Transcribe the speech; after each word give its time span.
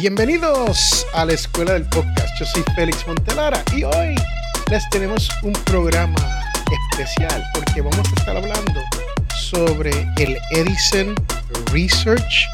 Bienvenidos 0.00 1.04
a 1.12 1.24
la 1.24 1.32
Escuela 1.32 1.72
del 1.72 1.82
Podcast. 1.82 2.28
Yo 2.38 2.46
soy 2.46 2.62
Félix 2.76 3.04
Montelara 3.08 3.64
y 3.74 3.82
hoy 3.82 4.14
les 4.70 4.88
tenemos 4.90 5.28
un 5.42 5.52
programa 5.64 6.14
especial 6.92 7.42
porque 7.52 7.80
vamos 7.80 8.06
a 8.06 8.20
estar 8.20 8.36
hablando 8.36 8.80
sobre 9.34 9.90
el 10.18 10.38
Edison 10.52 11.16
Research, 11.72 12.46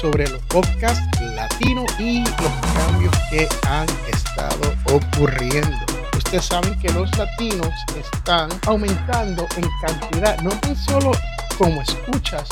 sobre 0.00 0.28
los 0.28 0.40
podcasts 0.42 1.20
latinos 1.34 1.86
y 1.98 2.20
los 2.20 2.52
cambios 2.76 3.14
que 3.28 3.48
han 3.66 3.88
estado 4.12 4.72
ocurriendo. 4.84 5.76
Ustedes 6.16 6.44
saben 6.44 6.78
que 6.78 6.92
los 6.92 7.10
latinos 7.18 7.74
están 7.98 8.50
aumentando 8.68 9.48
en 9.56 9.68
cantidad, 9.84 10.38
no 10.42 10.52
solo 10.76 11.10
como 11.58 11.82
escuchas, 11.82 12.48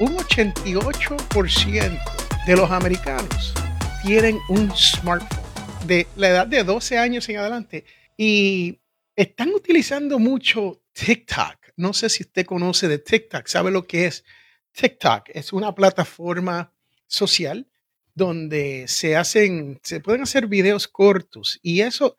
un 0.00 0.16
88% 0.16 2.00
de 2.44 2.56
los 2.56 2.68
americanos 2.72 3.54
tienen 4.02 4.40
un 4.48 4.70
smartphone 4.76 5.86
de 5.86 6.08
la 6.16 6.28
edad 6.28 6.46
de 6.46 6.64
12 6.64 6.98
años 6.98 7.28
en 7.28 7.36
adelante 7.36 7.84
y 8.16 8.80
están 9.14 9.50
utilizando 9.50 10.18
mucho 10.18 10.82
TikTok. 10.92 11.72
No 11.76 11.92
sé 11.92 12.08
si 12.08 12.24
usted 12.24 12.44
conoce 12.44 12.88
de 12.88 12.98
TikTok, 12.98 13.46
sabe 13.46 13.70
lo 13.70 13.86
que 13.86 14.06
es 14.06 14.24
TikTok. 14.72 15.28
Es 15.28 15.52
una 15.52 15.72
plataforma 15.74 16.72
social 17.06 17.68
donde 18.14 18.86
se 18.88 19.16
hacen, 19.16 19.78
se 19.84 20.00
pueden 20.00 20.22
hacer 20.22 20.48
videos 20.48 20.88
cortos 20.88 21.60
y 21.62 21.82
eso, 21.82 22.16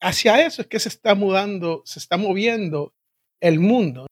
hacia 0.00 0.44
eso 0.46 0.62
es 0.62 0.68
que 0.68 0.80
se 0.80 0.90
está 0.90 1.14
mudando, 1.14 1.82
se 1.86 1.98
está 1.98 2.18
moviendo 2.18 2.94
el 3.40 3.58
mundo. 3.58 4.06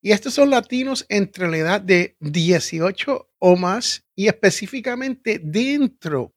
Y 0.00 0.12
estos 0.12 0.34
son 0.34 0.50
latinos 0.50 1.04
entre 1.08 1.48
la 1.48 1.56
edad 1.56 1.80
de 1.80 2.16
18 2.20 3.30
o 3.38 3.56
más 3.56 4.04
y 4.14 4.28
específicamente 4.28 5.40
dentro 5.42 6.32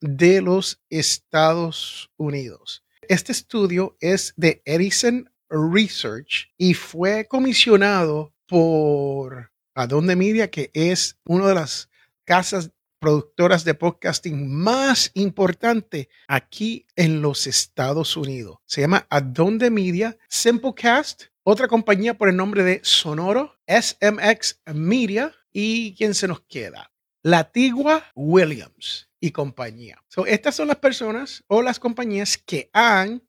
de 0.00 0.40
los 0.40 0.80
Estados 0.90 2.10
Unidos. 2.16 2.84
Este 3.08 3.32
estudio 3.32 3.96
es 4.00 4.34
de 4.36 4.62
Edison 4.64 5.30
Research 5.48 6.48
y 6.58 6.74
fue 6.74 7.26
comisionado 7.26 8.34
por 8.46 9.52
Adonde 9.74 10.16
Media, 10.16 10.50
que 10.50 10.70
es 10.74 11.16
una 11.24 11.48
de 11.48 11.54
las 11.54 11.88
casas 12.24 12.70
productoras 12.98 13.64
de 13.64 13.74
podcasting 13.74 14.48
más 14.48 15.10
importante 15.14 16.08
aquí 16.26 16.86
en 16.96 17.22
los 17.22 17.46
Estados 17.46 18.16
Unidos. 18.16 18.58
Se 18.64 18.80
llama 18.80 19.06
Adonde 19.10 19.70
Media, 19.70 20.16
Simplecast, 20.28 21.24
otra 21.44 21.68
compañía 21.68 22.14
por 22.14 22.28
el 22.28 22.36
nombre 22.36 22.64
de 22.64 22.80
Sonoro, 22.82 23.54
SMX 23.68 24.60
Media 24.74 25.32
y 25.52 25.94
¿quién 25.94 26.14
se 26.14 26.26
nos 26.26 26.40
queda? 26.40 26.90
Latigua 27.22 28.04
Williams 28.14 29.05
y 29.20 29.30
compañía. 29.30 30.02
estas 30.26 30.54
son 30.54 30.68
las 30.68 30.76
personas 30.76 31.44
o 31.48 31.62
las 31.62 31.78
compañías 31.78 32.38
que 32.38 32.70
han 32.72 33.22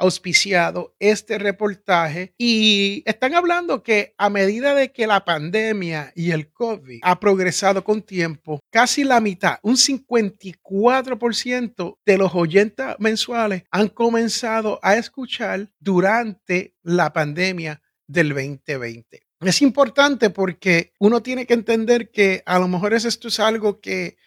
auspiciado 0.00 0.96
este 0.98 1.38
reportaje 1.38 2.34
y 2.38 3.02
están 3.04 3.34
hablando 3.34 3.82
que 3.82 4.14
a 4.16 4.30
medida 4.30 4.74
de 4.74 4.92
que 4.92 5.06
la 5.06 5.22
pandemia 5.24 6.12
y 6.16 6.30
el 6.32 6.50
COVID 6.50 7.00
ha 7.02 7.20
progresado 7.20 7.84
con 7.84 8.00
tiempo, 8.02 8.58
casi 8.70 9.04
la 9.04 9.20
mitad, 9.20 9.58
un 9.62 9.76
54% 9.76 11.98
de 12.04 12.18
los 12.18 12.34
oyentes 12.34 12.86
mensuales 12.98 13.62
han 13.70 13.86
comenzado 13.88 14.80
a 14.82 14.96
escuchar 14.96 15.68
durante 15.78 16.74
la 16.82 17.12
pandemia 17.12 17.80
del 18.06 18.30
2020. 18.30 19.22
Es 19.40 19.62
importante 19.62 20.30
porque 20.30 20.92
uno 20.98 21.22
tiene 21.22 21.46
que 21.46 21.54
entender 21.54 22.10
que 22.10 22.42
a 22.44 22.58
lo 22.58 22.66
mejor 22.68 22.92
esto 22.94 23.28
es 23.28 23.40
algo 23.40 23.80
que 23.80 24.18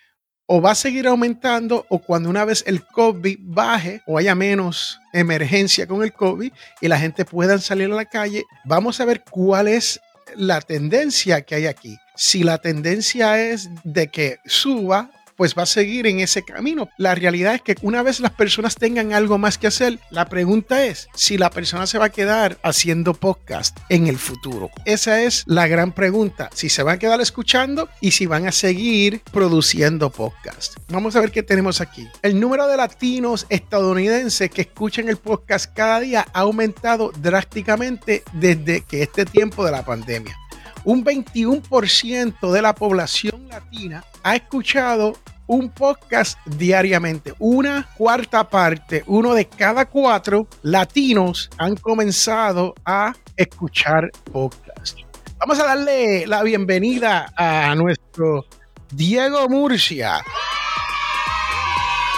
o 0.45 0.61
va 0.61 0.71
a 0.71 0.75
seguir 0.75 1.07
aumentando 1.07 1.85
o 1.89 1.99
cuando 1.99 2.29
una 2.29 2.45
vez 2.45 2.63
el 2.67 2.85
COVID 2.85 3.37
baje 3.41 4.01
o 4.05 4.17
haya 4.17 4.35
menos 4.35 4.99
emergencia 5.13 5.87
con 5.87 6.03
el 6.03 6.13
COVID 6.13 6.51
y 6.81 6.87
la 6.87 6.99
gente 6.99 7.25
pueda 7.25 7.57
salir 7.59 7.91
a 7.91 7.95
la 7.95 8.05
calle, 8.05 8.43
vamos 8.65 8.99
a 8.99 9.05
ver 9.05 9.23
cuál 9.29 9.67
es 9.67 9.99
la 10.35 10.61
tendencia 10.61 11.41
que 11.41 11.55
hay 11.55 11.65
aquí. 11.67 11.97
Si 12.15 12.43
la 12.43 12.57
tendencia 12.57 13.39
es 13.39 13.69
de 13.83 14.07
que 14.07 14.37
suba, 14.45 15.09
pues 15.35 15.55
va 15.57 15.63
a 15.63 15.67
seguir 15.67 16.07
en 16.07 16.19
ese 16.19 16.44
camino. 16.44 16.89
La 16.97 17.16
realidad 17.16 17.55
es 17.55 17.61
que 17.61 17.75
una 17.81 18.03
vez 18.03 18.19
las 18.19 18.31
personas 18.31 18.75
tengan 18.75 19.13
algo 19.13 19.38
más 19.38 19.57
que 19.57 19.67
hacer, 19.67 19.99
la 20.09 20.25
pregunta 20.25 20.85
es 20.85 21.07
si 21.16 21.38
la 21.38 21.49
persona 21.49 21.88
se 21.88 21.97
va 21.97 22.05
a 22.05 22.11
quedar 22.11 22.57
haciendo 22.63 23.13
podcast 23.13 23.77
en 23.89 24.07
el 24.07 24.17
futuro. 24.17 24.69
Esa 24.85 25.22
es 25.22 25.43
la 25.45 25.67
gran 25.67 25.91
pregunta, 25.91 26.49
si 26.53 26.69
se 26.69 26.83
van 26.83 26.95
a 26.95 26.99
quedar 26.99 27.22
escuchando 27.22 27.89
y 28.01 28.11
si 28.11 28.25
van 28.25 28.47
a 28.47 28.51
seguir 28.51 29.22
produciendo 29.31 30.09
podcast. 30.09 30.77
Vamos 30.89 31.16
a 31.16 31.22
ver 31.22 31.31
qué 31.31 31.43
tenemos 31.43 31.81
aquí. 31.81 32.07
El 32.22 32.39
número 32.39 32.67
de 32.67 32.77
latinos 32.77 33.45
estadounidenses 33.49 34.49
que 34.49 34.61
escuchan 34.61 35.09
el 35.09 35.17
podcast 35.17 35.73
cada 35.73 35.99
día 35.99 36.25
ha 36.33 36.39
aumentado 36.41 37.11
drásticamente 37.19 38.23
desde 38.33 38.81
que 38.81 39.03
este 39.03 39.25
tiempo 39.25 39.66
de 39.66 39.72
la 39.72 39.83
pandemia 39.83 40.38
un 40.85 41.03
21% 41.03 42.51
de 42.51 42.61
la 42.61 42.75
población 42.75 43.47
latina 43.47 44.03
ha 44.23 44.35
escuchado 44.35 45.13
un 45.47 45.69
podcast 45.69 46.38
diariamente. 46.45 47.33
Una 47.39 47.88
cuarta 47.97 48.47
parte, 48.47 49.03
uno 49.07 49.33
de 49.33 49.45
cada 49.45 49.85
cuatro 49.85 50.47
latinos 50.61 51.49
han 51.57 51.75
comenzado 51.75 52.73
a 52.85 53.13
escuchar 53.35 54.09
podcast. 54.31 54.99
Vamos 55.38 55.59
a 55.59 55.66
darle 55.66 56.25
la 56.25 56.43
bienvenida 56.43 57.31
a 57.35 57.75
nuestro 57.75 58.45
Diego 58.91 59.49
Murcia. 59.49 60.23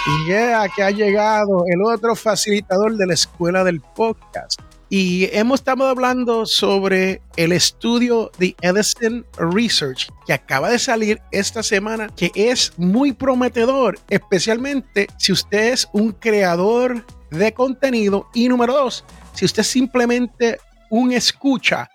Y 0.07 0.29
ya 0.29 0.69
que 0.69 0.83
ha 0.83 0.91
llegado 0.91 1.63
el 1.67 1.81
otro 1.81 2.15
facilitador 2.15 2.95
de 2.95 3.07
la 3.07 3.15
escuela 3.15 3.63
del 3.63 3.81
podcast. 3.81 4.61
Y 4.89 5.29
hemos 5.35 5.61
estado 5.61 5.87
hablando 5.87 6.45
sobre 6.45 7.21
el 7.37 7.51
estudio 7.51 8.31
de 8.37 8.55
Edison 8.61 9.25
Research 9.37 10.09
que 10.27 10.33
acaba 10.33 10.69
de 10.69 10.77
salir 10.77 11.19
esta 11.31 11.63
semana, 11.63 12.07
que 12.15 12.31
es 12.35 12.71
muy 12.77 13.11
prometedor, 13.11 13.97
especialmente 14.09 15.07
si 15.17 15.31
usted 15.31 15.73
es 15.73 15.89
un 15.91 16.11
creador 16.11 17.03
de 17.31 17.53
contenido. 17.53 18.29
Y 18.33 18.47
número 18.47 18.73
dos, 18.73 19.03
si 19.33 19.45
usted 19.45 19.63
simplemente 19.63 20.59
un 20.91 21.11
escucha, 21.11 21.89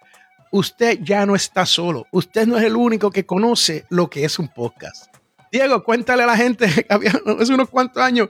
usted 0.51 0.99
ya 1.01 1.25
no 1.27 1.37
está 1.37 1.65
solo. 1.67 2.07
Usted 2.11 2.47
no 2.47 2.59
es 2.59 2.65
el 2.65 2.75
único 2.75 3.11
que 3.13 3.25
conoce 3.25 3.87
lo 3.89 4.11
que 4.11 4.25
es 4.25 4.39
un 4.41 4.49
podcast. 4.49 5.15
Diego, 5.53 5.83
cuéntale 5.85 6.25
a 6.25 6.27
la 6.27 6.37
gente, 6.37 6.67
hace 6.89 7.55
unos 7.55 7.69
cuantos 7.69 8.03
años, 8.03 8.29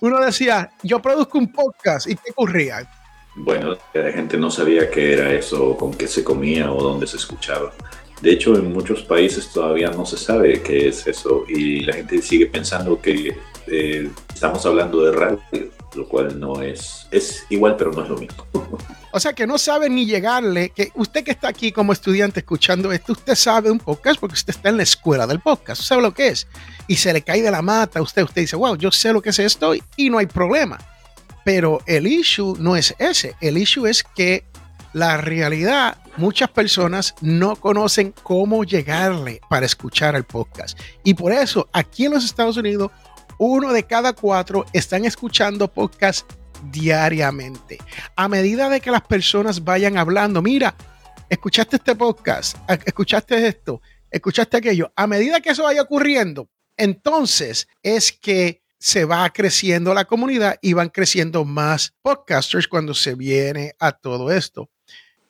uno 0.00 0.20
decía, 0.20 0.70
yo 0.82 1.00
produzco 1.00 1.38
un 1.38 1.50
podcast 1.50 2.06
y 2.08 2.16
qué 2.16 2.30
ocurría 2.30 2.88
bueno, 3.36 3.76
la 3.92 4.12
gente 4.12 4.36
no 4.38 4.50
sabía 4.50 4.90
qué 4.90 5.12
era 5.12 5.32
eso, 5.32 5.76
con 5.76 5.92
qué 5.94 6.08
se 6.08 6.24
comía 6.24 6.72
o 6.72 6.82
dónde 6.82 7.06
se 7.06 7.18
escuchaba. 7.18 7.72
De 8.20 8.32
hecho, 8.32 8.54
en 8.56 8.72
muchos 8.72 9.02
países 9.02 9.52
todavía 9.52 9.90
no 9.90 10.06
se 10.06 10.16
sabe 10.16 10.62
qué 10.62 10.88
es 10.88 11.06
eso 11.06 11.44
y 11.48 11.80
la 11.80 11.92
gente 11.92 12.22
sigue 12.22 12.46
pensando 12.46 13.00
que 13.00 13.36
eh, 13.66 14.10
estamos 14.32 14.64
hablando 14.64 15.02
de 15.02 15.12
radio, 15.12 15.70
lo 15.94 16.08
cual 16.08 16.40
no 16.40 16.62
es, 16.62 17.06
es 17.10 17.44
igual, 17.50 17.76
pero 17.76 17.92
no 17.92 18.02
es 18.02 18.08
lo 18.08 18.16
mismo. 18.16 18.46
O 19.12 19.20
sea 19.20 19.32
que 19.32 19.46
no 19.46 19.56
sabe 19.56 19.88
ni 19.88 20.04
llegarle, 20.04 20.68
que 20.68 20.92
usted 20.94 21.24
que 21.24 21.30
está 21.30 21.48
aquí 21.48 21.72
como 21.72 21.94
estudiante 21.94 22.40
escuchando 22.40 22.92
esto, 22.92 23.12
usted 23.12 23.34
sabe 23.34 23.70
un 23.70 23.78
podcast 23.78 24.20
porque 24.20 24.34
usted 24.34 24.54
está 24.54 24.68
en 24.68 24.76
la 24.76 24.82
escuela 24.82 25.26
del 25.26 25.40
podcast, 25.40 25.80
sabe 25.80 26.02
lo 26.02 26.12
que 26.12 26.28
es. 26.28 26.46
Y 26.86 26.96
se 26.96 27.14
le 27.14 27.22
cae 27.22 27.40
de 27.40 27.50
la 27.50 27.62
mata 27.62 27.98
a 27.98 28.02
usted, 28.02 28.24
usted 28.24 28.42
dice, 28.42 28.56
wow, 28.56 28.76
yo 28.76 28.90
sé 28.90 29.14
lo 29.14 29.22
que 29.22 29.30
es 29.30 29.38
esto 29.38 29.72
y 29.96 30.10
no 30.10 30.18
hay 30.18 30.26
problema. 30.26 30.78
Pero 31.46 31.80
el 31.86 32.08
issue 32.08 32.56
no 32.58 32.74
es 32.74 32.92
ese. 32.98 33.36
El 33.40 33.56
issue 33.56 33.86
es 33.86 34.02
que 34.02 34.44
la 34.92 35.16
realidad, 35.16 35.96
muchas 36.16 36.50
personas 36.50 37.14
no 37.20 37.54
conocen 37.54 38.12
cómo 38.24 38.64
llegarle 38.64 39.40
para 39.48 39.64
escuchar 39.64 40.16
el 40.16 40.24
podcast. 40.24 40.76
Y 41.04 41.14
por 41.14 41.30
eso, 41.30 41.68
aquí 41.72 42.06
en 42.06 42.14
los 42.14 42.24
Estados 42.24 42.56
Unidos, 42.56 42.90
uno 43.38 43.72
de 43.72 43.84
cada 43.84 44.12
cuatro 44.12 44.66
están 44.72 45.04
escuchando 45.04 45.72
podcast 45.72 46.28
diariamente. 46.72 47.78
A 48.16 48.26
medida 48.26 48.68
de 48.68 48.80
que 48.80 48.90
las 48.90 49.02
personas 49.02 49.62
vayan 49.62 49.98
hablando, 49.98 50.42
mira, 50.42 50.74
escuchaste 51.28 51.76
este 51.76 51.94
podcast, 51.94 52.56
escuchaste 52.84 53.46
esto, 53.46 53.80
escuchaste 54.10 54.56
aquello. 54.56 54.92
A 54.96 55.06
medida 55.06 55.40
que 55.40 55.50
eso 55.50 55.62
vaya 55.62 55.82
ocurriendo, 55.82 56.48
entonces 56.76 57.68
es 57.84 58.10
que 58.10 58.65
se 58.86 59.04
va 59.04 59.28
creciendo 59.30 59.92
la 59.94 60.04
comunidad 60.04 60.60
y 60.62 60.72
van 60.72 60.90
creciendo 60.90 61.44
más 61.44 61.92
podcasters 62.02 62.68
cuando 62.68 62.94
se 62.94 63.16
viene 63.16 63.74
a 63.80 63.90
todo 63.90 64.30
esto. 64.30 64.70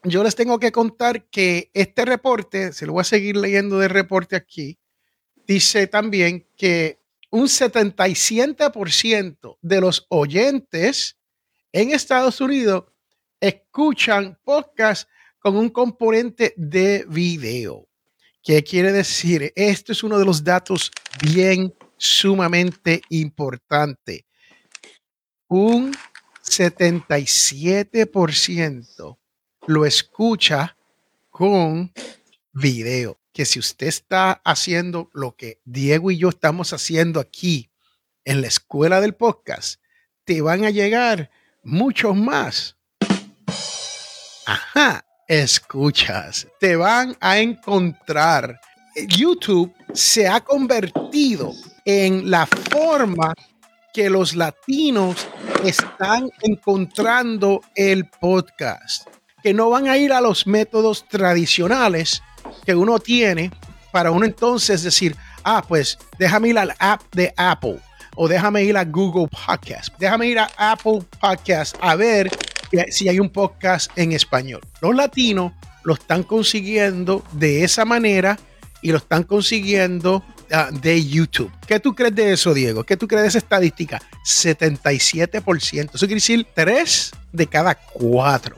Yo 0.02 0.22
les 0.22 0.36
tengo 0.36 0.58
que 0.58 0.70
contar 0.70 1.24
que 1.30 1.70
este 1.72 2.04
reporte, 2.04 2.74
se 2.74 2.84
lo 2.84 2.92
voy 2.92 3.00
a 3.00 3.04
seguir 3.04 3.34
leyendo 3.34 3.78
de 3.78 3.88
reporte 3.88 4.36
aquí, 4.36 4.78
dice 5.46 5.86
también 5.86 6.46
que 6.54 7.00
un 7.30 7.46
77% 7.46 9.56
de 9.62 9.80
los 9.80 10.04
oyentes 10.10 11.16
en 11.72 11.92
Estados 11.92 12.42
Unidos 12.42 12.84
escuchan 13.40 14.38
podcast 14.44 15.08
con 15.38 15.56
un 15.56 15.70
componente 15.70 16.52
de 16.58 17.06
video. 17.08 17.88
¿Qué 18.42 18.62
quiere 18.62 18.92
decir? 18.92 19.50
Esto 19.56 19.92
es 19.92 20.02
uno 20.02 20.18
de 20.18 20.26
los 20.26 20.44
datos 20.44 20.90
bien 21.22 21.72
sumamente 21.96 23.02
importante. 23.10 24.26
Un 25.48 25.94
77% 26.42 29.18
lo 29.66 29.86
escucha 29.86 30.76
con 31.30 31.92
video. 32.52 33.20
Que 33.32 33.44
si 33.44 33.58
usted 33.58 33.88
está 33.88 34.40
haciendo 34.44 35.10
lo 35.12 35.34
que 35.36 35.60
Diego 35.64 36.10
y 36.10 36.16
yo 36.16 36.30
estamos 36.30 36.72
haciendo 36.72 37.20
aquí 37.20 37.70
en 38.24 38.40
la 38.40 38.46
escuela 38.46 39.02
del 39.02 39.14
podcast, 39.14 39.78
te 40.24 40.40
van 40.40 40.64
a 40.64 40.70
llegar 40.70 41.30
muchos 41.62 42.16
más. 42.16 42.78
Ajá, 44.46 45.04
escuchas, 45.28 46.48
te 46.58 46.76
van 46.76 47.14
a 47.20 47.38
encontrar. 47.38 48.58
YouTube 49.08 49.74
se 49.92 50.26
ha 50.26 50.40
convertido 50.40 51.52
en 51.86 52.28
la 52.30 52.46
forma 52.46 53.32
que 53.94 54.10
los 54.10 54.34
latinos 54.34 55.26
están 55.64 56.28
encontrando 56.42 57.62
el 57.74 58.06
podcast, 58.08 59.08
que 59.42 59.54
no 59.54 59.70
van 59.70 59.88
a 59.88 59.96
ir 59.96 60.12
a 60.12 60.20
los 60.20 60.46
métodos 60.46 61.06
tradicionales 61.08 62.22
que 62.66 62.74
uno 62.74 62.98
tiene 62.98 63.50
para 63.92 64.10
uno 64.10 64.26
entonces 64.26 64.82
decir, 64.82 65.16
ah, 65.44 65.64
pues 65.66 65.96
déjame 66.18 66.48
ir 66.48 66.58
al 66.58 66.74
app 66.78 67.02
de 67.14 67.32
Apple 67.36 67.78
o 68.16 68.28
déjame 68.28 68.64
ir 68.64 68.76
a 68.76 68.84
Google 68.84 69.28
Podcast, 69.28 69.94
déjame 69.98 70.26
ir 70.26 70.40
a 70.40 70.50
Apple 70.58 71.02
Podcast 71.20 71.76
a 71.80 71.94
ver 71.94 72.28
si 72.90 73.08
hay 73.08 73.20
un 73.20 73.30
podcast 73.30 73.96
en 73.96 74.12
español. 74.12 74.60
Los 74.82 74.94
latinos 74.94 75.52
lo 75.84 75.94
están 75.94 76.24
consiguiendo 76.24 77.22
de 77.32 77.62
esa 77.62 77.84
manera 77.84 78.38
y 78.82 78.90
lo 78.90 78.98
están 78.98 79.22
consiguiendo 79.22 80.24
uh, 80.50 80.78
de 80.80 81.04
YouTube. 81.04 81.50
¿Qué 81.66 81.80
tú 81.80 81.94
crees 81.94 82.14
de 82.14 82.32
eso, 82.32 82.54
Diego? 82.54 82.84
¿Qué 82.84 82.96
tú 82.96 83.06
crees 83.06 83.22
de 83.22 83.28
esa 83.28 83.38
estadística? 83.38 84.00
77%. 84.24 85.90
Eso 85.94 86.06
quiere 86.06 86.14
decir 86.14 86.46
3 86.54 87.12
de 87.32 87.46
cada 87.46 87.74
4. 87.74 88.56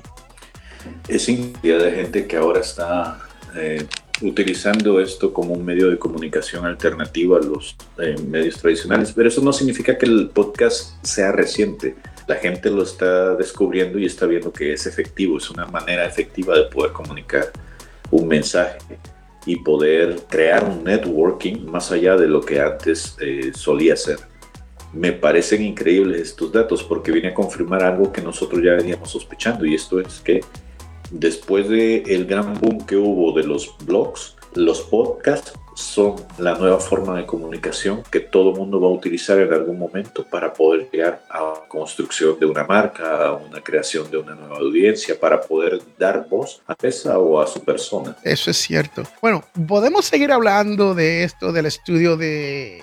Es 1.08 1.26
cantidad 1.26 1.78
de 1.80 1.92
gente 1.92 2.26
que 2.26 2.36
ahora 2.36 2.60
está 2.60 3.20
eh, 3.56 3.86
utilizando 4.22 5.00
esto 5.00 5.32
como 5.32 5.54
un 5.54 5.64
medio 5.64 5.88
de 5.88 5.98
comunicación 5.98 6.64
alternativo 6.64 7.36
a 7.36 7.40
los 7.40 7.76
eh, 7.98 8.16
medios 8.26 8.56
tradicionales, 8.56 9.12
pero 9.12 9.28
eso 9.28 9.42
no 9.42 9.52
significa 9.52 9.96
que 9.96 10.06
el 10.06 10.30
podcast 10.30 11.04
sea 11.04 11.32
reciente. 11.32 11.96
La 12.26 12.36
gente 12.36 12.70
lo 12.70 12.82
está 12.82 13.34
descubriendo 13.36 13.98
y 13.98 14.06
está 14.06 14.26
viendo 14.26 14.52
que 14.52 14.72
es 14.72 14.86
efectivo, 14.86 15.38
es 15.38 15.50
una 15.50 15.66
manera 15.66 16.04
efectiva 16.04 16.56
de 16.56 16.64
poder 16.64 16.92
comunicar 16.92 17.50
un 18.10 18.28
mensaje 18.28 18.78
y 19.48 19.56
poder 19.56 20.20
crear 20.28 20.62
un 20.62 20.84
networking 20.84 21.64
más 21.64 21.90
allá 21.90 22.16
de 22.16 22.28
lo 22.28 22.42
que 22.42 22.60
antes 22.60 23.16
eh, 23.18 23.50
solía 23.54 23.96
ser. 23.96 24.18
Me 24.92 25.12
parecen 25.12 25.62
increíbles 25.62 26.20
estos 26.20 26.52
datos 26.52 26.82
porque 26.82 27.10
viene 27.10 27.28
a 27.28 27.34
confirmar 27.34 27.82
algo 27.82 28.12
que 28.12 28.20
nosotros 28.20 28.62
ya 28.62 28.74
veníamos 28.74 29.10
sospechando 29.10 29.64
y 29.64 29.74
esto 29.74 30.00
es 30.00 30.20
que 30.20 30.42
después 31.10 31.66
del 31.70 32.02
el 32.06 32.26
gran 32.26 32.60
boom 32.60 32.84
que 32.84 32.96
hubo 32.98 33.32
de 33.32 33.44
los 33.44 33.74
blogs, 33.86 34.36
los 34.54 34.82
podcasts 34.82 35.54
son 35.78 36.16
la 36.38 36.54
nueva 36.54 36.80
forma 36.80 37.16
de 37.16 37.24
comunicación 37.24 38.02
que 38.10 38.18
todo 38.18 38.52
mundo 38.52 38.80
va 38.80 38.88
a 38.88 38.90
utilizar 38.90 39.38
en 39.38 39.52
algún 39.52 39.78
momento 39.78 40.24
para 40.24 40.52
poder 40.52 40.90
llegar 40.90 41.22
a 41.30 41.40
la 41.40 41.68
construcción 41.68 42.36
de 42.40 42.46
una 42.46 42.64
marca, 42.64 43.26
a 43.26 43.32
una 43.34 43.60
creación 43.60 44.10
de 44.10 44.16
una 44.16 44.34
nueva 44.34 44.56
audiencia, 44.56 45.18
para 45.18 45.40
poder 45.40 45.80
dar 45.96 46.26
voz 46.28 46.60
a 46.66 46.74
esa 46.82 47.18
o 47.20 47.40
a 47.40 47.46
su 47.46 47.62
persona. 47.64 48.16
Eso 48.24 48.50
es 48.50 48.56
cierto. 48.56 49.04
Bueno, 49.22 49.44
podemos 49.68 50.04
seguir 50.04 50.32
hablando 50.32 50.96
de 50.96 51.22
esto 51.22 51.52
del 51.52 51.66
estudio 51.66 52.16
de 52.16 52.82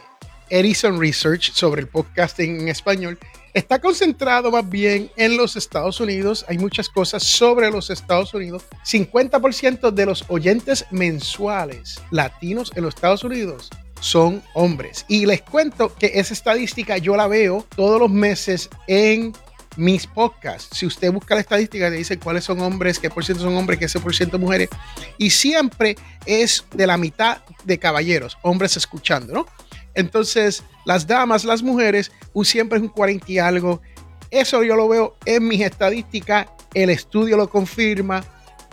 Edison 0.50 0.98
Research 0.98 1.52
sobre 1.52 1.82
el 1.82 1.88
podcasting 1.90 2.62
en 2.62 2.70
español 2.70 3.20
está 3.56 3.80
concentrado 3.80 4.52
más 4.52 4.70
bien 4.70 5.10
en 5.16 5.38
los 5.38 5.56
Estados 5.56 6.00
Unidos. 6.00 6.46
Hay 6.48 6.58
muchas 6.58 6.90
cosas 6.90 7.24
sobre 7.24 7.72
los 7.72 7.90
Estados 7.90 8.34
Unidos. 8.34 8.66
50% 8.86 9.92
de 9.92 10.06
los 10.06 10.26
oyentes 10.28 10.86
mensuales 10.92 12.02
latinos 12.12 12.72
en 12.76 12.84
los 12.84 12.94
Estados 12.94 13.24
Unidos 13.24 13.70
son 14.02 14.44
hombres. 14.54 15.06
Y 15.08 15.26
les 15.26 15.42
cuento 15.42 15.96
que 15.96 16.12
esa 16.16 16.34
estadística 16.34 16.98
yo 16.98 17.16
la 17.16 17.28
veo 17.28 17.66
todos 17.76 18.00
los 18.00 18.12
meses 18.12 18.70
en 18.88 19.34
mis 19.78 20.06
podcasts. 20.06 20.78
Si 20.78 20.86
usted 20.86 21.12
busca 21.12 21.36
la 21.36 21.42
estadística, 21.42 21.90
le 21.90 21.98
dice 21.98 22.20
cuáles 22.20 22.44
son 22.44 22.60
hombres, 22.62 23.00
qué 23.00 23.10
por 23.10 23.24
ciento 23.24 23.44
son 23.44 23.56
hombres, 23.56 23.80
qué 23.80 24.00
por 24.00 24.14
ciento 24.14 24.38
mujeres. 24.38 24.70
Y 25.18 25.30
siempre 25.30 25.96
es 26.26 26.66
de 26.74 26.88
la 26.88 26.98
mitad 26.98 27.40
de 27.64 27.80
caballeros, 27.80 28.38
hombres 28.42 28.76
escuchando, 28.78 29.34
¿no? 29.34 29.46
Entonces, 29.96 30.64
las 30.86 31.08
damas, 31.08 31.46
las 31.46 31.64
mujeres, 31.64 32.12
un 32.34 32.46
siempre 32.46 32.78
es 32.78 32.84
un 32.84 32.90
40 32.90 33.26
y 33.32 33.40
algo. 33.40 33.82
Eso 34.30 34.64
yo 34.64 34.76
lo 34.76 34.88
veo 34.88 35.16
en 35.26 35.48
mis 35.48 35.62
estadísticas. 35.62 36.48
El 36.74 36.90
estudio 36.90 37.38
lo 37.38 37.50
confirma. 37.50 38.24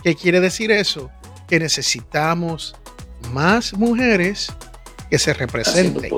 ¿Qué 0.03 0.15
quiere 0.15 0.41
decir 0.41 0.71
eso? 0.71 1.11
Que 1.49 1.61
necesitamos 1.61 2.75
más 3.33 3.73
mujeres 3.73 4.53
que 5.09 5.19
se 5.19 5.33
representen. 5.33 6.11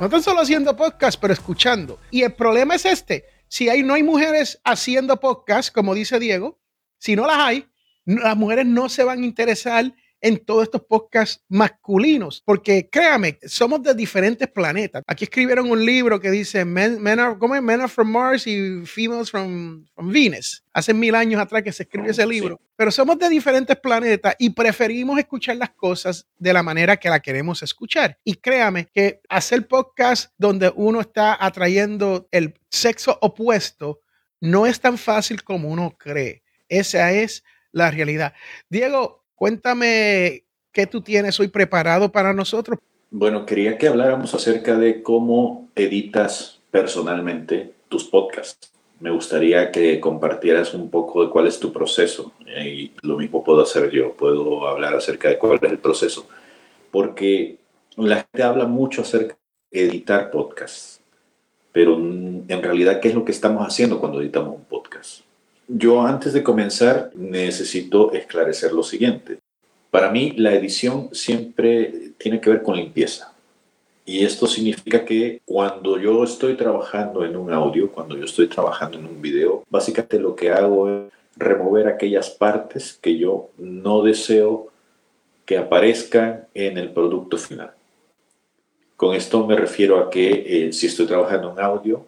No 0.00 0.08
tan 0.08 0.22
solo 0.22 0.40
haciendo 0.40 0.76
podcast, 0.76 1.20
pero 1.20 1.32
escuchando. 1.32 2.00
Y 2.10 2.22
el 2.22 2.32
problema 2.32 2.74
es 2.74 2.84
este. 2.84 3.24
Si 3.46 3.68
hay, 3.68 3.82
no 3.82 3.94
hay 3.94 4.02
mujeres 4.02 4.60
haciendo 4.64 5.20
podcast, 5.20 5.72
como 5.72 5.94
dice 5.94 6.18
Diego, 6.18 6.58
si 6.98 7.14
no 7.14 7.26
las 7.26 7.36
hay, 7.36 7.68
las 8.04 8.36
mujeres 8.36 8.66
no 8.66 8.88
se 8.88 9.04
van 9.04 9.22
a 9.22 9.26
interesar 9.26 9.92
en 10.22 10.38
todos 10.38 10.62
estos 10.62 10.82
podcasts 10.82 11.44
masculinos, 11.48 12.42
porque 12.46 12.88
créame, 12.88 13.38
somos 13.44 13.82
de 13.82 13.92
diferentes 13.92 14.48
planetas. 14.48 15.02
Aquí 15.06 15.24
escribieron 15.24 15.68
un 15.68 15.84
libro 15.84 16.20
que 16.20 16.30
dice 16.30 16.64
Men, 16.64 17.06
are, 17.18 17.36
Men 17.60 17.80
are 17.80 17.88
from 17.88 18.10
Mars 18.10 18.46
y 18.46 18.86
Females 18.86 19.30
from, 19.30 19.84
Venus. 19.96 20.64
Hace 20.72 20.94
mil 20.94 21.14
años 21.16 21.40
atrás 21.40 21.62
que 21.62 21.72
se 21.72 21.82
escribió 21.82 22.12
ese 22.12 22.26
libro. 22.26 22.60
Pero 22.76 22.90
somos 22.90 23.18
de 23.18 23.28
diferentes 23.28 23.76
planetas 23.76 24.36
y 24.38 24.50
preferimos 24.50 25.18
escuchar 25.18 25.56
las 25.56 25.70
cosas 25.70 26.26
de 26.38 26.52
la 26.52 26.62
manera 26.62 26.96
que 26.96 27.10
la 27.10 27.20
queremos 27.20 27.62
escuchar. 27.62 28.16
Y 28.24 28.34
créame 28.34 28.86
que 28.86 29.20
hacer 29.28 29.66
podcast 29.66 30.32
donde 30.38 30.72
uno 30.74 31.00
está 31.00 31.36
atrayendo 31.44 32.28
el 32.30 32.54
sexo 32.70 33.18
opuesto 33.20 34.00
no 34.40 34.66
es 34.66 34.80
tan 34.80 34.98
fácil 34.98 35.42
como 35.42 35.68
uno 35.68 35.96
cree. 35.98 36.42
Esa 36.68 37.12
es 37.12 37.44
la 37.72 37.90
realidad. 37.90 38.34
Diego, 38.68 39.21
Cuéntame 39.42 40.44
qué 40.70 40.86
tú 40.86 41.00
tienes 41.00 41.40
hoy 41.40 41.48
preparado 41.48 42.12
para 42.12 42.32
nosotros. 42.32 42.78
Bueno, 43.10 43.44
quería 43.44 43.76
que 43.76 43.88
habláramos 43.88 44.32
acerca 44.34 44.78
de 44.78 45.02
cómo 45.02 45.68
editas 45.74 46.60
personalmente 46.70 47.72
tus 47.88 48.04
podcasts. 48.04 48.70
Me 49.00 49.10
gustaría 49.10 49.72
que 49.72 49.98
compartieras 49.98 50.74
un 50.74 50.90
poco 50.90 51.24
de 51.24 51.30
cuál 51.30 51.48
es 51.48 51.58
tu 51.58 51.72
proceso. 51.72 52.32
Y 52.46 52.92
lo 53.02 53.16
mismo 53.16 53.42
puedo 53.42 53.62
hacer 53.62 53.90
yo. 53.90 54.12
Puedo 54.12 54.68
hablar 54.68 54.94
acerca 54.94 55.30
de 55.30 55.38
cuál 55.38 55.58
es 55.60 55.72
el 55.72 55.78
proceso. 55.80 56.28
Porque 56.92 57.58
la 57.96 58.18
gente 58.18 58.44
habla 58.44 58.66
mucho 58.66 59.02
acerca 59.02 59.36
de 59.72 59.86
editar 59.86 60.30
podcasts. 60.30 61.00
Pero 61.72 61.96
en 61.96 62.62
realidad, 62.62 63.00
¿qué 63.00 63.08
es 63.08 63.14
lo 63.16 63.24
que 63.24 63.32
estamos 63.32 63.66
haciendo 63.66 63.98
cuando 63.98 64.20
editamos 64.20 64.54
un 64.54 64.64
podcast? 64.66 65.24
Yo 65.74 66.02
antes 66.02 66.34
de 66.34 66.42
comenzar 66.42 67.10
necesito 67.14 68.12
esclarecer 68.12 68.72
lo 68.74 68.82
siguiente. 68.82 69.38
Para 69.90 70.10
mí 70.10 70.32
la 70.36 70.52
edición 70.52 71.08
siempre 71.12 72.12
tiene 72.18 72.42
que 72.42 72.50
ver 72.50 72.62
con 72.62 72.76
limpieza. 72.76 73.32
Y 74.04 74.22
esto 74.22 74.46
significa 74.46 75.02
que 75.06 75.40
cuando 75.46 75.98
yo 75.98 76.24
estoy 76.24 76.58
trabajando 76.58 77.24
en 77.24 77.36
un 77.36 77.50
audio, 77.50 77.90
cuando 77.90 78.18
yo 78.18 78.24
estoy 78.24 78.48
trabajando 78.48 78.98
en 78.98 79.06
un 79.06 79.22
video, 79.22 79.64
básicamente 79.70 80.18
lo 80.18 80.36
que 80.36 80.50
hago 80.50 80.90
es 80.90 81.12
remover 81.36 81.88
aquellas 81.88 82.28
partes 82.28 82.98
que 83.00 83.16
yo 83.16 83.48
no 83.56 84.02
deseo 84.02 84.68
que 85.46 85.56
aparezcan 85.56 86.48
en 86.52 86.76
el 86.76 86.90
producto 86.90 87.38
final. 87.38 87.72
Con 88.96 89.14
esto 89.14 89.46
me 89.46 89.56
refiero 89.56 89.98
a 89.98 90.10
que 90.10 90.66
eh, 90.66 90.72
si 90.74 90.88
estoy 90.88 91.06
trabajando 91.06 91.52
en 91.52 91.60
audio, 91.64 92.04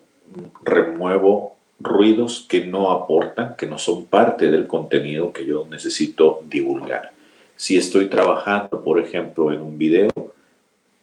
remuevo 0.62 1.54
ruidos 1.81 2.47
que 2.49 2.64
no 2.66 2.90
aportan, 2.90 3.57
que 3.57 3.66
no 3.66 3.78
son 3.78 4.07
parte 4.07 4.50
del 4.50 4.66
contenido 4.66 5.33
que 5.33 5.45
yo 5.45 5.66
necesito 5.69 6.43
divulgar. 6.49 7.12
Si 7.57 7.76
estoy 7.76 8.07
trabajando, 8.07 8.83
por 8.83 8.99
ejemplo, 8.99 9.52
en 9.52 9.61
un 9.61 9.78
video, 9.78 10.11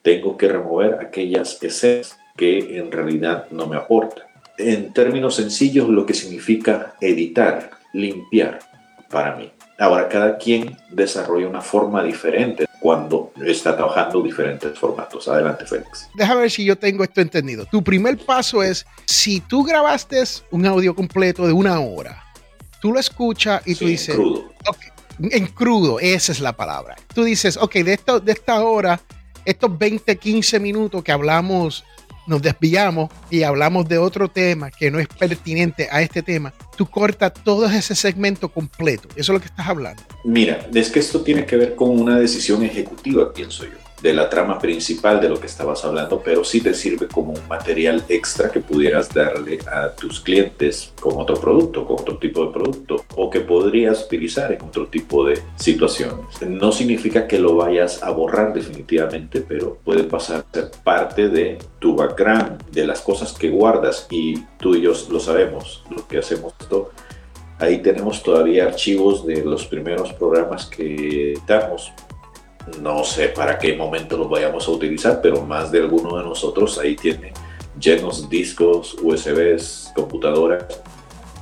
tengo 0.01 0.37
que 0.37 0.47
remover 0.47 0.95
aquellas 0.95 1.61
escenas 1.61 2.17
que 2.35 2.77
en 2.77 2.91
realidad 2.91 3.47
no 3.51 3.67
me 3.67 3.77
aportan. 3.77 4.25
En 4.57 4.93
términos 4.93 5.35
sencillos, 5.35 5.89
lo 5.89 6.05
que 6.05 6.13
significa 6.13 6.95
editar, 6.99 7.71
limpiar 7.93 8.59
para 9.09 9.35
mí. 9.35 9.51
Ahora, 9.77 10.07
cada 10.09 10.37
quien 10.37 10.77
desarrolla 10.91 11.47
una 11.47 11.61
forma 11.61 12.03
diferente 12.03 12.65
cuando 12.79 13.30
está 13.45 13.75
trabajando 13.75 14.21
diferentes 14.21 14.77
formatos. 14.77 15.27
Adelante, 15.27 15.65
Félix. 15.65 16.09
Déjame 16.15 16.41
ver 16.41 16.51
si 16.51 16.63
yo 16.65 16.77
tengo 16.77 17.03
esto 17.03 17.21
entendido. 17.21 17.65
Tu 17.65 17.83
primer 17.83 18.17
paso 18.17 18.61
es, 18.63 18.85
si 19.05 19.39
tú 19.41 19.63
grabaste 19.63 20.21
un 20.51 20.65
audio 20.65 20.95
completo 20.95 21.47
de 21.47 21.53
una 21.53 21.79
hora, 21.79 22.23
tú 22.81 22.91
lo 22.93 22.99
escuchas 22.99 23.61
y 23.65 23.75
tú 23.75 23.85
dices... 23.85 24.15
En 24.15 24.21
crudo. 24.21 24.51
en 25.19 25.47
crudo, 25.47 25.99
esa 25.99 26.31
es 26.31 26.39
la 26.39 26.55
palabra. 26.55 26.95
Tú 27.13 27.23
dices, 27.23 27.57
ok, 27.57 27.73
de, 27.75 27.93
esto, 27.93 28.19
de 28.19 28.31
esta 28.31 28.63
hora 28.63 28.99
estos 29.45 29.77
20, 29.77 30.17
15 30.17 30.59
minutos 30.59 31.03
que 31.03 31.11
hablamos, 31.11 31.83
nos 32.31 32.41
desviamos 32.41 33.11
y 33.29 33.43
hablamos 33.43 33.87
de 33.87 33.97
otro 33.97 34.29
tema 34.29 34.71
que 34.71 34.89
no 34.89 34.99
es 34.99 35.07
pertinente 35.07 35.89
a 35.91 36.01
este 36.01 36.23
tema, 36.23 36.53
tú 36.77 36.85
cortas 36.85 37.33
todo 37.43 37.65
ese 37.65 37.93
segmento 37.93 38.47
completo. 38.49 39.09
Eso 39.09 39.19
es 39.19 39.29
lo 39.29 39.39
que 39.41 39.47
estás 39.47 39.67
hablando. 39.67 40.01
Mira, 40.23 40.65
es 40.73 40.89
que 40.89 40.99
esto 40.99 41.21
tiene 41.21 41.45
que 41.45 41.57
ver 41.57 41.75
con 41.75 41.89
una 41.89 42.17
decisión 42.17 42.63
ejecutiva, 42.63 43.33
pienso 43.33 43.65
yo 43.65 43.81
de 44.01 44.13
la 44.13 44.29
trama 44.29 44.57
principal 44.57 45.21
de 45.21 45.29
lo 45.29 45.39
que 45.39 45.47
estabas 45.47 45.85
hablando, 45.85 46.21
pero 46.23 46.43
sí 46.43 46.61
te 46.61 46.73
sirve 46.73 47.07
como 47.07 47.33
un 47.33 47.47
material 47.47 48.03
extra 48.09 48.49
que 48.49 48.59
pudieras 48.59 49.13
darle 49.13 49.59
a 49.71 49.89
tus 49.89 50.19
clientes 50.19 50.93
con 50.99 51.19
otro 51.19 51.35
producto, 51.39 51.85
con 51.85 51.99
otro 51.99 52.17
tipo 52.17 52.45
de 52.45 52.51
producto, 52.51 53.05
o 53.15 53.29
que 53.29 53.41
podrías 53.41 54.05
utilizar 54.05 54.51
en 54.51 54.61
otro 54.61 54.87
tipo 54.87 55.25
de 55.25 55.41
situaciones. 55.55 56.41
No 56.41 56.71
significa 56.71 57.27
que 57.27 57.39
lo 57.39 57.55
vayas 57.55 58.01
a 58.01 58.09
borrar 58.11 58.53
definitivamente, 58.53 59.41
pero 59.41 59.77
puede 59.83 60.03
pasar 60.03 60.45
a 60.49 60.53
ser 60.53 60.71
parte 60.83 61.29
de 61.29 61.59
tu 61.79 61.95
background, 61.95 62.63
de 62.71 62.87
las 62.87 63.01
cosas 63.01 63.33
que 63.33 63.49
guardas, 63.49 64.07
y 64.09 64.39
tú 64.59 64.75
y 64.75 64.81
yo 64.81 64.93
lo 65.09 65.19
sabemos, 65.19 65.83
lo 65.89 66.07
que 66.07 66.17
hacemos 66.17 66.53
esto. 66.59 66.91
Ahí 67.59 67.83
tenemos 67.83 68.23
todavía 68.23 68.65
archivos 68.65 69.23
de 69.25 69.43
los 69.45 69.67
primeros 69.67 70.11
programas 70.13 70.65
que 70.65 71.33
editamos 71.33 71.93
no 72.81 73.03
sé 73.03 73.29
para 73.29 73.57
qué 73.57 73.75
momento 73.75 74.17
los 74.17 74.29
vayamos 74.29 74.67
a 74.67 74.71
utilizar, 74.71 75.21
pero 75.21 75.41
más 75.41 75.71
de 75.71 75.79
alguno 75.79 76.17
de 76.17 76.23
nosotros 76.23 76.77
ahí 76.77 76.95
tiene 76.95 77.33
llenos 77.79 78.29
discos, 78.29 78.95
USBs, 79.01 79.91
computadoras, 79.95 80.65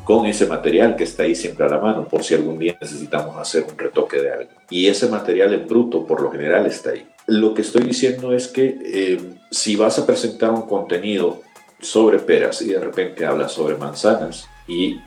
con 0.04 0.26
ese 0.26 0.48
material 0.48 0.96
que 0.96 1.04
está 1.04 1.24
ahí 1.24 1.36
siempre 1.36 1.66
a 1.66 1.70
la 1.70 1.80
mano, 1.80 2.08
por 2.08 2.24
si 2.24 2.34
algún 2.34 2.58
día 2.58 2.76
necesitamos 2.82 3.38
hacer 3.38 3.66
un 3.70 3.78
retoque 3.78 4.20
de 4.20 4.32
algo. 4.32 4.52
Y 4.70 4.88
ese 4.88 5.08
material 5.08 5.54
en 5.54 5.68
bruto, 5.68 6.06
por 6.06 6.22
lo 6.22 6.32
general, 6.32 6.66
está 6.66 6.92
ahí. 6.92 7.08
Lo 7.28 7.54
que 7.54 7.62
estoy 7.62 7.84
diciendo 7.84 8.34
es 8.34 8.48
que 8.48 8.80
eh, 8.84 9.22
si 9.52 9.76
vas 9.76 10.00
a 10.00 10.08
presentar 10.08 10.50
un 10.50 10.64
contenido 10.64 11.44
sobre 11.80 12.18
peras 12.18 12.62
y 12.64 12.70
de 12.70 12.80
repente 12.80 13.26
hablas 13.26 13.52
sobre 13.52 13.78
manzanas 13.78 14.48
y 14.68 15.00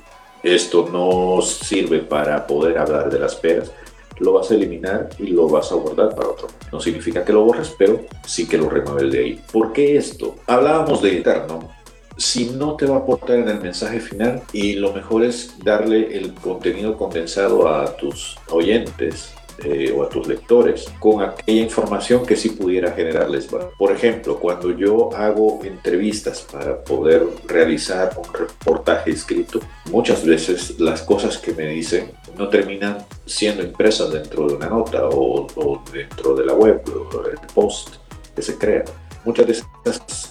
esto 0.42 0.88
no 0.92 1.42
sirve 1.42 1.99
para 1.99 2.47
poder 2.47 2.78
hablar 2.78 3.11
de 3.11 3.19
las 3.19 3.35
peras, 3.35 3.73
lo 4.19 4.33
vas 4.33 4.50
a 4.50 4.54
eliminar 4.54 5.09
y 5.19 5.28
lo 5.28 5.49
vas 5.49 5.73
a 5.73 5.76
guardar 5.76 6.14
para 6.14 6.28
otro. 6.28 6.49
No 6.71 6.81
significa 6.81 7.25
que 7.25 7.33
lo 7.33 7.45
borres, 7.45 7.75
pero 7.76 8.00
sí 8.26 8.47
que 8.47 8.59
lo 8.59 8.69
remueves 8.69 9.12
de 9.12 9.19
ahí. 9.19 9.40
¿Por 9.52 9.73
qué 9.73 9.97
esto? 9.97 10.37
Hablábamos 10.47 11.02
de 11.02 11.19
eterno. 11.19 11.71
Si 12.16 12.50
no 12.50 12.76
te 12.76 12.87
va 12.87 12.97
a 12.97 12.99
aportar 13.00 13.37
en 13.37 13.49
el 13.49 13.61
mensaje 13.61 13.99
final 13.99 14.42
y 14.52 14.75
lo 14.75 14.92
mejor 14.92 15.25
es 15.25 15.54
darle 15.64 16.16
el 16.16 16.35
contenido 16.35 16.97
condensado 16.97 17.66
a 17.66 17.97
tus 17.97 18.37
oyentes, 18.50 19.33
eh, 19.64 19.95
o 19.95 20.02
a 20.02 20.09
tus 20.09 20.26
lectores 20.26 20.87
con 20.99 21.23
aquella 21.23 21.62
información 21.62 22.25
que 22.25 22.37
sí 22.37 22.49
pudiera 22.50 22.90
generarles 22.92 23.49
Por 23.78 23.92
ejemplo, 23.92 24.38
cuando 24.40 24.71
yo 24.76 25.14
hago 25.14 25.61
entrevistas 25.62 26.45
para 26.50 26.83
poder 26.83 27.25
realizar 27.47 28.11
un 28.16 28.33
reportaje 28.33 29.11
escrito, 29.11 29.61
muchas 29.90 30.25
veces 30.25 30.81
las 30.81 31.02
cosas 31.02 31.38
que 31.38 31.52
me 31.52 31.69
dicen 31.69 32.11
no 32.37 32.49
terminan 32.49 32.99
siendo 33.27 33.62
impresas 33.62 34.12
dentro 34.12 34.49
de 34.49 34.55
una 34.55 34.69
nota 34.69 35.09
o, 35.09 35.83
dentro 35.93 36.35
de 36.35 36.47
la 36.47 36.55
web 36.55 36.83
o 36.89 37.27
el 37.27 37.39
post 37.55 37.97
que 38.35 38.43
se 38.43 38.59
crea. 38.59 38.85
Muchas 39.25 39.47
veces 39.47 39.67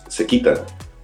se 0.08 0.26
quitan 0.26 0.58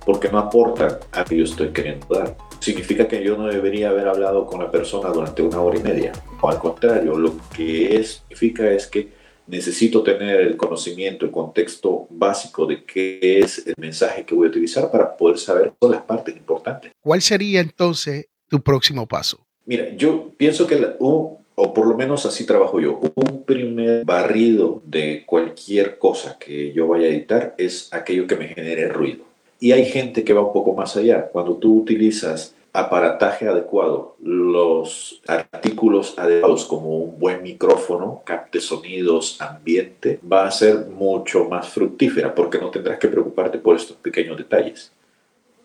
porque 0.06 0.30
no 0.30 0.39
aportan 0.39 0.98
a 1.12 1.24
que 1.24 1.38
yo 1.38 1.44
estoy 1.44 1.70
queriendo 1.70 2.08
dar 2.10 2.36
significa 2.60 3.08
que 3.08 3.24
yo 3.24 3.38
no 3.38 3.48
debería 3.48 3.89
haber 3.89 4.08
hablado 4.08 4.46
con 4.46 4.60
la 4.60 4.72
persona 4.72 5.10
durante 5.10 5.42
una 5.42 5.62
hora 5.62 5.80
y 5.80 5.84
media. 5.84 6.12
O 6.42 6.50
al 6.50 6.60
contrario, 6.60 7.18
lo 7.18 7.36
que 7.56 8.04
significa 8.04 8.70
es 8.72 8.88
que 8.88 9.10
necesito 9.48 10.04
tener 10.04 10.42
el 10.42 10.58
conocimiento, 10.58 11.25
el 11.25 11.32
contexto 11.32 12.08
básico 12.10 12.66
de 12.66 12.84
qué 12.84 13.39
es 13.39 13.66
el 13.66 13.75
mensaje 13.77 14.25
que 14.25 14.36
voy 14.36 14.48
a 14.48 14.50
utilizar 14.50 14.92
para 14.92 15.16
poder 15.16 15.38
saber 15.38 15.74
todas 15.80 15.98
las 15.98 16.06
partes 16.06 16.36
importantes. 16.36 16.92
¿Cuál 17.00 17.22
sería 17.22 17.62
entonces 17.62 18.27
tu 18.50 18.62
próximo 18.62 19.08
paso? 19.08 19.47
Mira, 19.67 19.89
yo 19.97 20.31
pienso 20.38 20.65
que, 20.65 20.95
o 21.00 21.74
por 21.74 21.88
lo 21.88 21.97
menos 21.97 22.25
así 22.25 22.45
trabajo 22.45 22.79
yo, 22.79 23.01
un 23.15 23.43
primer 23.43 24.05
barrido 24.05 24.81
de 24.86 25.24
cualquier 25.25 25.97
cosa 25.97 26.38
que 26.39 26.71
yo 26.71 26.88
vaya 26.88 27.07
a 27.07 27.09
editar 27.09 27.53
es 27.57 27.93
aquello 27.93 28.27
que 28.27 28.38
me 28.38 28.47
genere 28.47 28.88
ruido. 28.88 29.25
Y 29.59 29.74
hay 29.74 29.86
gente 29.86 30.24
que 30.24 30.33
va 30.33 30.41
un 30.41 30.53
poco 30.53 30.74
más 30.74 30.95
allá. 30.95 31.27
Cuando 31.27 31.57
tú 31.57 31.81
utilizas 31.81 32.55
aparataje 32.71 33.47
adecuado, 33.47 34.15
los 34.24 35.21
artículos 35.27 36.17
adecuados 36.17 36.63
como 36.63 37.00
un 37.00 37.19
buen 37.19 37.43
micrófono, 37.43 38.21
capte 38.24 38.62
sonidos, 38.62 39.41
ambiente, 39.41 40.19
va 40.31 40.47
a 40.47 40.51
ser 40.51 40.86
mucho 40.86 41.43
más 41.50 41.67
fructífera 41.67 42.33
porque 42.33 42.59
no 42.59 42.69
tendrás 42.69 43.00
que 43.00 43.09
preocuparte 43.09 43.57
por 43.57 43.75
estos 43.75 43.97
pequeños 43.97 44.38
detalles. 44.38 44.93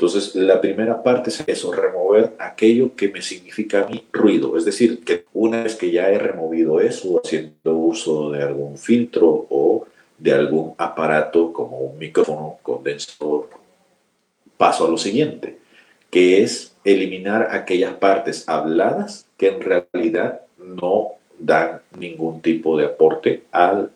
Entonces, 0.03 0.35
la 0.35 0.61
primera 0.61 1.01
parte 1.01 1.31
es 1.31 1.45
eso, 1.47 1.71
remover 1.71 2.33
aquello 2.41 2.97
que 2.97 3.09
me 3.09 3.23
significa 3.23 3.85
a 3.85 3.87
mí 3.87 4.05
ruido. 4.13 4.57
Es 4.57 4.65
decir, 4.65 5.05
que 5.05 5.27
una 5.33 5.63
vez 5.63 5.77
que 5.77 5.93
ya 5.93 6.11
he 6.11 6.19
removido 6.19 6.81
eso, 6.81 7.21
haciendo 7.25 7.77
uso 7.77 8.33
de 8.33 8.43
algún 8.43 8.79
filtro 8.79 9.47
o 9.49 9.87
de 10.19 10.33
algún 10.33 10.75
aparato 10.77 11.53
como 11.53 11.79
un 11.79 11.99
micrófono, 11.99 12.59
condensador, 12.65 13.49
paso 14.57 14.89
a 14.89 14.91
lo 14.91 14.99
siguiente, 14.99 15.59
que 16.11 16.43
es 16.43 16.75
eliminar 16.83 17.51
aquellas 17.53 17.95
partes 17.95 18.49
habladas 18.49 19.29
que 19.37 19.51
en 19.51 19.61
realidad 19.61 20.41
no 20.59 21.13
dan 21.39 21.81
ningún 21.97 22.43
tipo 22.43 22.77
de 22.77 22.87
aporte 22.87 23.45
al 23.53 23.93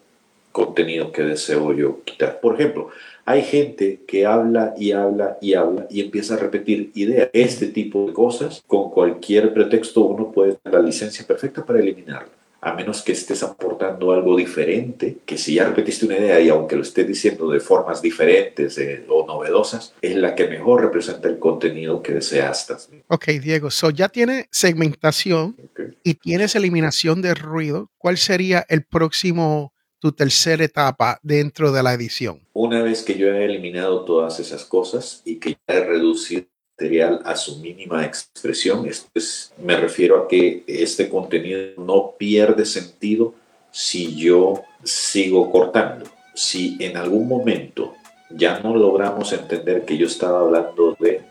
contenido 0.56 1.12
que 1.12 1.22
deseo 1.22 1.75
yo 1.75 2.02
quitar. 2.02 2.40
Por 2.40 2.54
ejemplo, 2.54 2.88
hay 3.26 3.42
gente 3.42 4.00
que 4.08 4.25
habla 4.25 4.72
y 4.78 4.92
habla 4.92 5.36
y 5.42 5.52
habla 5.52 5.86
y 5.90 6.00
empieza 6.00 6.32
a 6.32 6.38
repetir 6.38 6.92
ideas. 6.94 7.28
Este 7.34 7.66
tipo 7.66 8.06
de 8.06 8.14
cosas, 8.14 8.64
con 8.66 8.90
cualquier 8.90 9.52
pretexto, 9.52 10.00
uno 10.00 10.32
puede 10.32 10.56
dar 10.64 10.72
la 10.72 10.80
licencia 10.80 11.26
perfecta 11.26 11.62
para 11.62 11.80
eliminarlo 11.80 12.30
a 12.62 12.72
menos 12.72 13.02
que 13.02 13.12
estés 13.12 13.44
aportando 13.44 14.12
algo 14.12 14.36
diferente, 14.36 15.18
que 15.25 15.38
si 15.38 15.54
ya 15.54 15.68
repetiste 15.68 16.06
una 16.06 16.18
idea 16.18 16.40
y 16.40 16.48
aunque 16.48 16.75
lo 16.75 16.82
estés 16.82 17.06
diciendo 17.06 17.48
de 17.48 17.60
formas 17.60 18.02
diferentes 18.02 18.76
eh, 18.78 19.04
o 19.08 19.25
novedosas, 19.25 19.94
es 20.02 20.16
la 20.16 20.34
que 20.34 20.48
mejor 20.48 20.82
representa 20.82 21.28
el 21.28 21.38
contenido 21.38 22.02
que 22.02 22.14
deseas. 22.14 22.66
Ok, 23.06 23.26
Diego, 23.40 23.70
so 23.70 23.90
ya 23.90 24.08
tiene 24.08 24.48
segmentación 24.50 25.54
y 26.02 26.14
tienes 26.14 26.56
eliminación 26.56 27.22
de 27.22 27.34
ruido. 27.34 27.90
¿Cuál 27.98 28.16
sería 28.16 28.66
el 28.68 28.82
próximo, 28.84 29.72
tu 29.98 30.12
tercera 30.12 30.64
etapa 30.64 31.18
dentro 31.22 31.72
de 31.72 31.82
la 31.82 31.94
edición? 31.94 32.40
Una 32.52 32.82
vez 32.82 33.02
que 33.02 33.16
yo 33.16 33.28
he 33.28 33.44
eliminado 33.44 34.04
todas 34.04 34.40
esas 34.40 34.64
cosas 34.64 35.22
y 35.24 35.36
que 35.36 35.50
ya 35.50 35.74
he 35.74 35.84
reducido 35.84 36.46
material 36.78 37.22
a 37.24 37.36
su 37.36 37.58
mínima 37.58 38.04
expresión. 38.04 38.86
Es, 38.86 39.52
me 39.58 39.76
refiero 39.76 40.18
a 40.18 40.28
que 40.28 40.62
este 40.66 41.08
contenido 41.08 41.70
no 41.78 42.14
pierde 42.18 42.66
sentido 42.66 43.34
si 43.70 44.14
yo 44.14 44.62
sigo 44.84 45.50
cortando. 45.50 46.06
Si 46.34 46.76
en 46.80 46.98
algún 46.98 47.26
momento 47.28 47.94
ya 48.28 48.60
no 48.60 48.76
logramos 48.76 49.32
entender 49.32 49.86
que 49.86 49.96
yo 49.96 50.06
estaba 50.06 50.40
hablando 50.40 50.94
de 51.00 51.22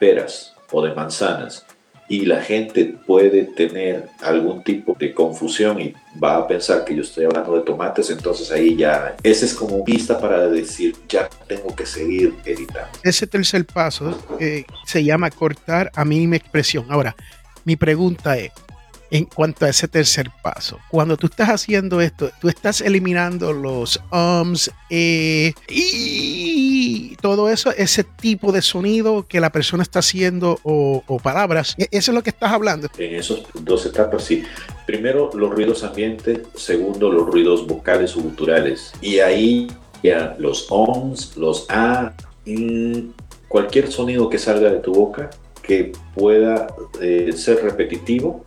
peras 0.00 0.54
o 0.72 0.82
de 0.82 0.92
manzanas 0.92 1.64
y 2.10 2.26
la 2.26 2.42
gente 2.42 2.96
puede 3.06 3.44
tener 3.44 4.08
algún 4.20 4.64
tipo 4.64 4.96
de 4.98 5.14
confusión 5.14 5.80
y 5.80 5.94
va 6.22 6.38
a 6.38 6.48
pensar 6.48 6.84
que 6.84 6.96
yo 6.96 7.02
estoy 7.02 7.24
hablando 7.24 7.54
de 7.54 7.62
tomates, 7.62 8.10
entonces 8.10 8.50
ahí 8.50 8.74
ya, 8.74 9.14
ese 9.22 9.46
es 9.46 9.54
como 9.54 9.84
pista 9.84 10.18
para 10.18 10.48
decir, 10.48 10.96
ya 11.08 11.30
tengo 11.46 11.74
que 11.74 11.86
seguir 11.86 12.34
editando. 12.44 12.90
Ese 13.04 13.28
tercer 13.28 13.64
paso 13.64 14.18
se 14.84 15.04
llama 15.04 15.30
cortar 15.30 15.92
a 15.94 16.04
mínima 16.04 16.34
expresión. 16.34 16.84
Ahora, 16.88 17.14
mi 17.64 17.76
pregunta 17.76 18.36
es, 18.36 18.50
en 19.10 19.24
cuanto 19.24 19.64
a 19.64 19.68
ese 19.68 19.88
tercer 19.88 20.30
paso. 20.42 20.78
Cuando 20.88 21.16
tú 21.16 21.26
estás 21.26 21.48
haciendo 21.48 22.00
esto, 22.00 22.30
tú 22.40 22.48
estás 22.48 22.80
eliminando 22.80 23.52
los 23.52 24.00
ums 24.12 24.70
eh, 24.88 25.52
y 25.68 26.39
todo 27.16 27.48
eso, 27.48 27.70
ese 27.72 28.04
tipo 28.04 28.52
de 28.52 28.62
sonido 28.62 29.26
que 29.26 29.40
la 29.40 29.50
persona 29.50 29.82
está 29.82 30.00
haciendo 30.00 30.58
o, 30.62 31.20
palabras. 31.22 31.74
E, 31.78 31.88
eso 31.90 32.10
es 32.10 32.14
lo 32.14 32.22
que 32.22 32.30
estás 32.30 32.52
hablando. 32.52 32.88
En 32.98 33.14
esas 33.14 33.40
dos 33.62 33.86
etapas, 33.86 34.24
sí. 34.24 34.42
Primero, 34.86 35.30
los 35.34 35.50
ruidos 35.50 35.84
ambiente. 35.84 36.42
Segundo, 36.54 37.10
los 37.10 37.26
ruidos 37.26 37.66
vocales 37.66 38.16
o 38.16 38.20
guturales. 38.20 38.92
Y 39.00 39.18
ahí 39.18 39.68
ya 40.02 40.34
los 40.38 40.70
ums, 40.70 41.36
los 41.36 41.66
a, 41.68 42.14
cualquier 43.48 43.90
sonido 43.90 44.28
que 44.30 44.38
salga 44.38 44.70
de 44.70 44.78
tu 44.78 44.92
boca 44.92 45.30
que 45.62 45.92
pueda 46.14 46.68
eh, 47.00 47.32
ser 47.34 47.62
repetitivo 47.62 48.44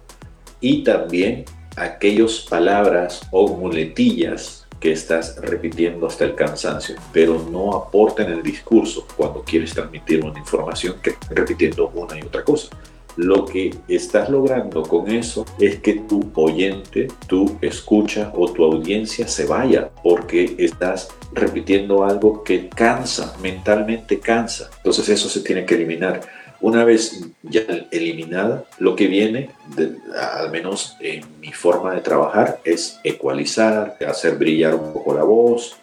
y 0.59 0.83
también 0.83 1.45
aquellas 1.75 2.39
palabras 2.49 3.21
o 3.31 3.47
muletillas 3.55 4.62
que 4.83 4.91
estás 4.91 5.37
repitiendo 5.37 6.07
hasta 6.07 6.25
el 6.25 6.35
cansancio, 6.35 6.97
pero 7.13 7.41
no 7.49 7.73
aportan 7.73 8.29
el 8.33 8.43
discurso 8.43 9.07
cuando 9.15 9.41
quieres 9.41 9.73
transmitir 9.73 10.21
una 10.25 10.37
información 10.37 10.97
que 11.01 11.15
repitiendo 11.29 11.89
una 11.95 12.19
y 12.19 12.21
otra 12.23 12.43
cosa. 12.43 12.67
lo 13.15 13.45
que 13.45 13.73
estás 13.87 14.29
logrando 14.29 14.83
con 14.83 15.09
eso 15.09 15.45
es 15.57 15.79
que 15.79 15.93
tu 15.93 16.31
oyente, 16.33 17.07
tu 17.27 17.57
escucha 17.61 18.33
o 18.35 18.51
tu 18.51 18.65
audiencia 18.65 19.25
se 19.27 19.45
vaya 19.45 19.89
porque 20.03 20.55
estás 20.57 21.09
repitiendo 21.31 22.03
algo 22.03 22.43
que 22.43 22.67
cansa, 22.67 23.37
mentalmente 23.41 24.19
cansa. 24.19 24.69
Entonces 24.77 25.07
eso 25.09 25.29
se 25.29 25.41
tiene 25.41 25.65
que 25.65 25.75
eliminar. 25.75 26.21
Una 26.63 26.85
vez 26.85 27.19
ya 27.41 27.63
eliminada, 27.91 28.63
lo 28.79 28.95
que 28.95 29.07
viene, 29.07 29.49
al 30.17 30.49
menos 30.49 30.95
en 31.01 31.25
mi 31.41 31.51
forma 31.51 31.93
de 31.93 31.99
trabajar, 31.99 32.61
es 32.63 33.01
ecualizar, 33.03 33.97
hacer 34.07 34.37
brillar 34.37 34.73
un 34.73 34.93
poco 34.93 35.13
la 35.13 35.25
voz, 35.25 35.75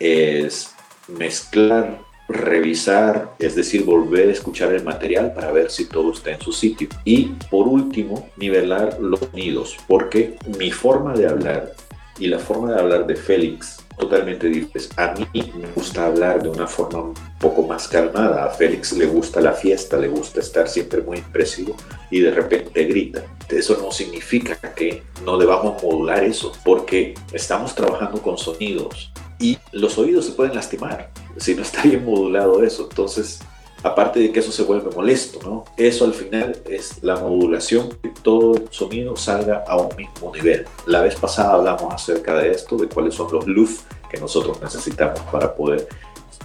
es 0.00 0.70
mezclar 1.06 1.98
revisar, 2.30 3.34
es 3.38 3.54
decir, 3.54 3.84
volver 3.84 4.30
a 4.30 4.32
escuchar 4.32 4.72
el 4.72 4.82
material 4.82 5.34
para 5.34 5.52
ver 5.52 5.70
si 5.70 5.84
todo 5.84 6.12
está 6.12 6.30
en 6.30 6.40
su 6.40 6.52
sitio. 6.52 6.88
Y 7.04 7.26
por 7.50 7.68
último, 7.68 8.30
nivelar 8.38 8.98
los 9.00 9.20
sonidos, 9.20 9.76
porque 9.86 10.36
mi 10.58 10.70
forma 10.70 11.12
de 11.12 11.28
hablar 11.28 11.74
y 12.18 12.28
la 12.28 12.38
forma 12.38 12.72
de 12.72 12.80
hablar 12.80 13.06
de 13.06 13.16
Félix 13.16 13.81
totalmente 13.98 14.48
diferente. 14.48 14.94
A 14.96 15.14
mí 15.14 15.26
me 15.54 15.68
gusta 15.74 16.06
hablar 16.06 16.42
de 16.42 16.48
una 16.48 16.66
forma 16.66 17.02
un 17.02 17.14
poco 17.38 17.62
más 17.62 17.88
calmada. 17.88 18.44
A 18.44 18.50
Félix 18.50 18.92
le 18.92 19.06
gusta 19.06 19.40
la 19.40 19.52
fiesta, 19.52 19.96
le 19.96 20.08
gusta 20.08 20.40
estar 20.40 20.68
siempre 20.68 21.02
muy 21.02 21.18
impresivo 21.18 21.76
y 22.10 22.20
de 22.20 22.30
repente 22.30 22.84
grita. 22.84 23.22
Eso 23.48 23.78
no 23.80 23.90
significa 23.92 24.56
que 24.74 25.02
no 25.24 25.36
debamos 25.36 25.82
modular 25.82 26.24
eso, 26.24 26.52
porque 26.64 27.14
estamos 27.32 27.74
trabajando 27.74 28.20
con 28.22 28.38
sonidos 28.38 29.12
y 29.38 29.58
los 29.72 29.98
oídos 29.98 30.26
se 30.26 30.32
pueden 30.32 30.54
lastimar 30.54 31.10
si 31.36 31.54
no 31.54 31.62
está 31.62 31.82
bien 31.82 32.04
modulado 32.04 32.62
eso. 32.62 32.88
Entonces, 32.88 33.40
aparte 33.82 34.20
de 34.20 34.32
que 34.32 34.40
eso 34.40 34.52
se 34.52 34.62
vuelve 34.62 34.90
molesto, 34.94 35.40
¿no? 35.42 35.64
Eso 35.76 36.04
al 36.04 36.14
final 36.14 36.56
es 36.68 37.02
la 37.02 37.16
modulación, 37.16 37.90
que 38.02 38.10
todo 38.22 38.56
el 38.56 38.68
sonido 38.70 39.16
salga 39.16 39.64
a 39.66 39.76
un 39.76 39.94
mismo 39.96 40.32
nivel. 40.34 40.66
La 40.86 41.02
vez 41.02 41.16
pasada 41.16 41.54
hablamos 41.54 41.92
acerca 41.92 42.34
de 42.34 42.50
esto, 42.52 42.76
de 42.76 42.88
cuáles 42.88 43.14
son 43.14 43.32
los 43.32 43.46
luz 43.46 43.80
que 44.10 44.18
nosotros 44.18 44.60
necesitamos 44.60 45.20
para 45.32 45.54
poder 45.54 45.88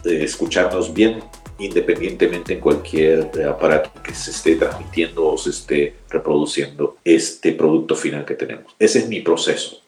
eh, 0.05 0.23
escucharnos 0.23 0.93
bien 0.93 1.23
independientemente 1.59 2.53
en 2.53 2.59
cualquier 2.59 3.31
eh, 3.35 3.45
aparato 3.45 3.89
que 4.03 4.13
se 4.13 4.31
esté 4.31 4.55
transmitiendo 4.55 5.27
o 5.27 5.37
se 5.37 5.49
esté 5.49 5.95
reproduciendo 6.09 6.97
este 7.03 7.51
producto 7.53 7.95
final 7.95 8.25
que 8.25 8.35
tenemos. 8.35 8.75
Ese 8.77 8.99
es 8.99 9.09
mi 9.09 9.21
proceso 9.21 9.81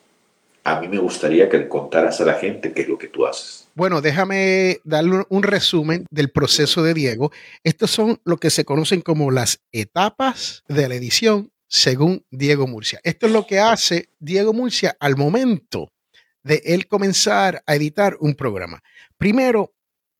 a 0.69 0.79
mí 0.79 0.87
me 0.87 0.99
gustaría 0.99 1.49
que 1.49 1.67
contaras 1.67 2.21
a 2.21 2.25
la 2.25 2.33
gente 2.33 2.73
qué 2.73 2.81
es 2.81 2.87
lo 2.87 2.97
que 2.97 3.07
tú 3.07 3.25
haces. 3.25 3.67
Bueno, 3.75 4.01
déjame 4.01 4.79
darle 4.83 5.23
un 5.29 5.43
resumen 5.43 6.05
del 6.11 6.31
proceso 6.31 6.83
de 6.83 6.93
Diego. 6.93 7.31
Estos 7.63 7.91
son 7.91 8.19
lo 8.25 8.37
que 8.37 8.49
se 8.49 8.65
conocen 8.65 9.01
como 9.01 9.31
las 9.31 9.61
etapas 9.71 10.63
de 10.67 10.87
la 10.87 10.95
edición 10.95 11.51
según 11.67 12.25
Diego 12.31 12.67
Murcia. 12.67 12.99
Esto 13.03 13.27
es 13.27 13.31
lo 13.31 13.45
que 13.45 13.59
hace 13.59 14.09
Diego 14.19 14.53
Murcia 14.53 14.95
al 14.99 15.15
momento 15.15 15.91
de 16.43 16.61
él 16.65 16.87
comenzar 16.87 17.63
a 17.65 17.75
editar 17.75 18.17
un 18.19 18.33
programa. 18.35 18.81
Primero, 19.17 19.73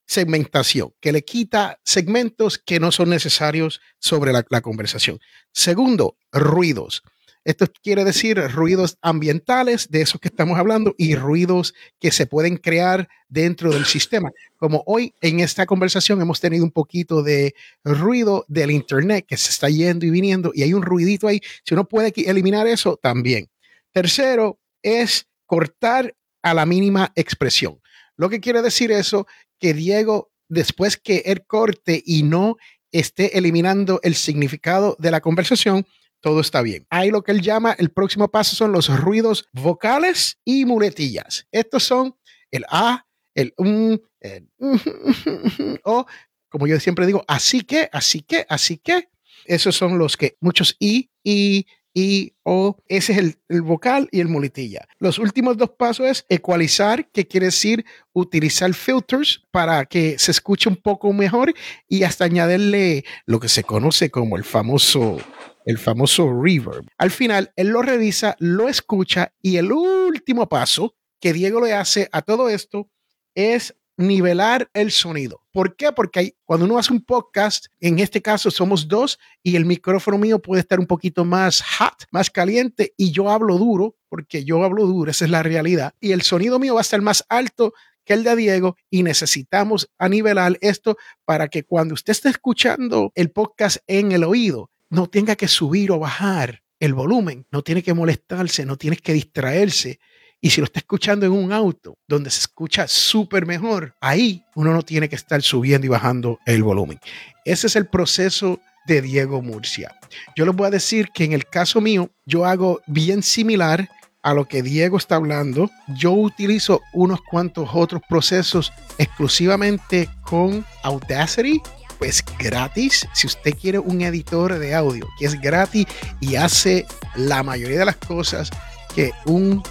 segmentación, 0.06 0.94
que 1.00 1.12
le 1.12 1.24
quita 1.24 1.80
segmentos 1.84 2.58
que 2.58 2.80
no 2.80 2.92
son 2.92 3.10
necesarios 3.10 3.82
sobre 4.00 4.32
la 4.32 4.62
conversación. 4.62 5.20
Segundo, 5.52 6.18
ruidos 6.32 7.04
esto 7.50 7.66
quiere 7.82 8.04
decir 8.04 8.38
ruidos 8.52 8.98
ambientales, 9.02 9.90
de 9.90 10.02
esos 10.02 10.22
que 10.22 10.28
estamos 10.28 10.60
hablando, 10.60 10.94
y 10.98 11.16
ruidos 11.16 11.74
que 12.00 12.12
se 12.12 12.28
pueden 12.28 12.58
crear 12.58 13.10
dentro 13.28 13.72
del 13.72 13.86
sistema. 13.86 14.32
Como 14.58 14.84
hoy 14.86 15.14
en 15.22 15.40
esta 15.40 15.66
conversación 15.66 16.22
hemos 16.22 16.40
tenido 16.40 16.64
un 16.64 16.72
poquito 16.72 17.24
de 17.24 17.56
ruido 17.84 18.46
del 18.48 18.72
Internet 18.72 19.26
que 19.28 19.38
se 19.38 19.50
está 19.50 19.68
yendo 19.70 20.06
y 20.06 20.12
viniendo, 20.12 20.52
y 20.54 20.64
hay 20.64 20.74
un 20.74 20.84
ruidito 20.84 21.28
ahí. 21.28 21.42
Si 21.64 21.74
uno 21.74 21.88
puede 21.88 22.14
eliminar 22.16 22.68
eso, 22.68 22.98
también. 23.02 23.50
Tercero 23.92 24.60
es 24.84 25.28
cortar 25.46 26.16
a 26.44 26.54
la 26.54 26.66
mínima 26.66 27.12
expresión. 27.16 27.82
Lo 28.16 28.30
que 28.30 28.40
quiere 28.40 28.62
decir 28.62 28.92
eso, 28.92 29.26
que 29.60 29.74
Diego, 29.74 30.32
después 30.48 30.98
que 30.98 31.24
él 31.26 31.46
corte 31.48 32.04
y 32.06 32.24
no 32.24 32.58
esté 32.92 33.38
eliminando 33.38 34.00
el 34.04 34.16
significado 34.16 34.96
de 35.00 35.12
la 35.12 35.22
conversación, 35.22 35.86
todo 36.22 36.42
está 36.42 36.62
bien. 36.62 36.86
Ahí 36.90 37.12
lo 37.12 37.24
que 37.24 37.32
él 37.32 37.42
llama 37.42 37.76
el 37.78 37.92
próximo 37.92 38.30
paso 38.30 38.56
son 38.56 38.72
los 38.72 38.90
ruidos 39.00 39.48
vocales 39.54 40.40
y 40.44 40.66
muletillas. 40.66 41.48
Estos 41.52 41.84
son 41.84 42.16
el 42.52 42.66
A, 42.70 43.06
el 43.36 43.54
um, 43.58 43.98
el 44.20 44.50
o 45.84 46.06
como 46.50 46.68
yo 46.68 46.80
siempre 46.80 47.06
digo, 47.06 47.24
así 47.28 47.62
que, 47.62 47.90
así 47.92 48.22
que, 48.22 48.46
así 48.50 48.78
que. 48.78 49.10
Esos 49.46 49.76
son 49.76 49.98
los 49.98 50.18
que 50.18 50.36
muchos 50.42 50.76
I, 50.80 51.10
I, 51.24 51.66
I, 51.94 52.34
O, 52.44 52.78
ese 52.88 53.14
es 53.14 53.18
el, 53.18 53.36
el, 53.50 53.62
vocal 53.62 54.08
y 54.12 54.20
el 54.20 54.28
muletilla. 54.28 54.88
Los 55.00 55.20
últimos 55.20 55.58
dos 55.58 55.72
pasos 55.72 56.08
es 56.08 56.26
ecualizar, 56.30 57.10
que 57.12 57.28
quiere 57.28 57.48
decir 57.48 57.86
utilizar 58.14 58.74
filters 58.74 59.44
para 59.52 59.86
que 59.86 60.18
se 60.20 60.32
escuche 60.32 60.70
un 60.70 60.78
poco 60.78 61.12
mejor 61.14 61.54
y 61.88 62.04
hasta 62.04 62.26
añadirle 62.26 63.06
lo 63.26 63.40
que 63.40 63.50
se 63.50 63.64
conoce 63.64 64.10
como 64.10 64.38
el 64.38 64.44
famoso 64.44 65.18
el 65.66 65.78
famoso 65.78 66.32
reverb. 66.42 66.88
Al 66.98 67.12
final, 67.12 67.52
él 67.56 67.68
lo 67.68 67.84
revisa, 67.84 68.36
lo 68.40 68.70
escucha 68.70 69.34
y 69.40 69.58
el 69.58 69.72
último 69.72 70.50
paso 70.50 70.96
que 71.20 71.34
Diego 71.34 71.64
le 71.64 71.74
hace 71.74 72.10
a 72.12 72.24
todo 72.24 72.50
esto 72.50 72.90
es 73.36 73.76
nivelar 74.00 74.70
el 74.74 74.92
sonido. 74.92 75.42
¿Por 75.52 75.76
qué? 75.76 75.92
Porque 75.92 76.36
cuando 76.46 76.66
uno 76.66 76.78
hace 76.78 76.94
un 76.94 77.04
podcast, 77.04 77.66
en 77.82 78.00
este 78.00 78.22
caso 78.22 78.50
somos 78.50 78.88
dos 78.88 79.20
y 79.44 79.58
el 79.58 79.66
micrófono 79.66 80.18
mío 80.18 80.42
puede 80.42 80.62
estar 80.62 80.80
un 80.80 80.88
poquito 80.88 81.26
más 81.26 81.62
hot, 81.78 82.06
más 82.10 82.30
caliente 82.30 82.94
y 82.96 83.12
yo 83.12 83.30
hablo 83.30 83.58
duro, 83.58 83.98
porque 84.08 84.46
yo 84.46 84.64
hablo 84.64 84.86
duro, 84.86 85.12
esa 85.12 85.26
es 85.26 85.32
la 85.32 85.44
realidad. 85.44 85.94
Y 86.00 86.14
el 86.14 86.22
sonido 86.22 86.60
mío 86.60 86.76
va 86.76 86.80
a 86.80 86.82
estar 86.82 87.02
más 87.02 87.26
alto 87.28 87.74
que 88.06 88.14
el 88.14 88.24
de 88.24 88.38
Diego 88.38 88.78
y 88.90 89.04
necesitamos 89.04 89.92
nivelar 90.10 90.58
esto 90.62 90.98
para 91.26 91.50
que 91.50 91.64
cuando 91.64 91.94
usted 91.94 92.12
esté 92.12 92.30
escuchando 92.30 93.12
el 93.16 93.32
podcast 93.32 93.80
en 93.86 94.14
el 94.14 94.24
oído, 94.24 94.72
no 94.90 95.08
tenga 95.08 95.36
que 95.36 95.50
subir 95.50 95.92
o 95.92 96.00
bajar 96.00 96.64
el 96.80 96.94
volumen, 96.94 97.46
no 97.52 97.64
tiene 97.64 97.84
que 97.84 97.94
molestarse, 97.94 98.66
no 98.66 98.78
tiene 98.78 98.96
que 98.96 99.12
distraerse. 99.12 100.00
Y 100.42 100.50
si 100.52 100.62
lo 100.62 100.66
está 100.66 100.80
escuchando 100.80 101.26
en 101.26 101.32
un 101.32 101.52
auto 101.52 101.98
donde 102.08 102.30
se 102.30 102.40
escucha 102.42 102.88
súper 102.88 103.46
mejor, 103.46 103.96
ahí 104.00 104.44
uno 104.56 104.74
no 104.74 104.84
tiene 104.84 105.10
que 105.10 105.16
estar 105.16 105.42
subiendo 105.42 105.86
y 105.86 105.90
bajando 105.90 106.40
el 106.46 106.64
volumen. 106.64 107.00
Ese 107.44 107.68
es 107.68 107.76
el 107.76 107.88
proceso 107.88 108.60
de 108.88 109.02
Diego 109.02 109.42
Murcia. 109.42 109.94
Yo 110.36 110.46
les 110.46 110.56
voy 110.56 110.68
a 110.68 110.72
decir 110.72 111.10
que 111.14 111.26
en 111.26 111.34
el 111.34 111.46
caso 111.46 111.82
mío, 111.82 112.10
yo 112.26 112.46
hago 112.46 112.82
bien 112.88 113.22
similar 113.22 113.90
a 114.24 114.34
lo 114.34 114.46
que 114.46 114.64
Diego 114.64 114.98
está 114.98 115.16
hablando. 115.16 115.70
Yo 115.96 116.12
utilizo 116.12 116.82
unos 116.94 117.20
cuantos 117.22 117.70
otros 117.74 118.02
procesos 118.08 118.72
exclusivamente 118.98 120.10
con 120.24 120.66
Audacity 120.84 121.62
es 122.02 122.24
gratis. 122.38 123.08
Si 123.14 123.28
usted 123.28 123.54
quiere 123.60 123.80
un 123.80 124.02
editor 124.02 124.58
de 124.58 124.74
audio 124.74 125.08
que 125.18 125.26
es 125.26 125.40
gratis 125.40 125.86
y 126.20 126.36
hace 126.36 126.86
la 127.16 127.44
mayoría 127.44 127.80
de 127.80 127.86
las 127.86 127.98
cosas 127.98 128.50
que 128.96 129.12
un 129.26 129.62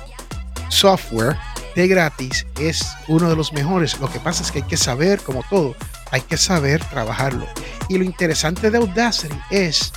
software 0.69 1.37
de 1.75 1.89
gratis 1.89 2.47
es 2.61 2.87
uno 3.09 3.29
de 3.29 3.37
los 3.37 3.53
mejores. 3.53 3.99
Lo 4.01 4.11
que 4.11 4.21
pasa 4.21 4.43
es 4.43 4.51
que 4.51 4.59
hay 4.59 4.69
que 4.69 4.77
saber, 4.77 5.21
como 5.21 5.43
todo, 5.49 5.75
hay 6.11 6.21
que 6.23 6.37
saber 6.37 6.83
trabajarlo. 6.85 7.47
Y 7.89 7.99
lo 7.99 8.05
interesante 8.05 8.71
de 8.71 8.79
Audacity 8.79 9.37
es 9.51 9.93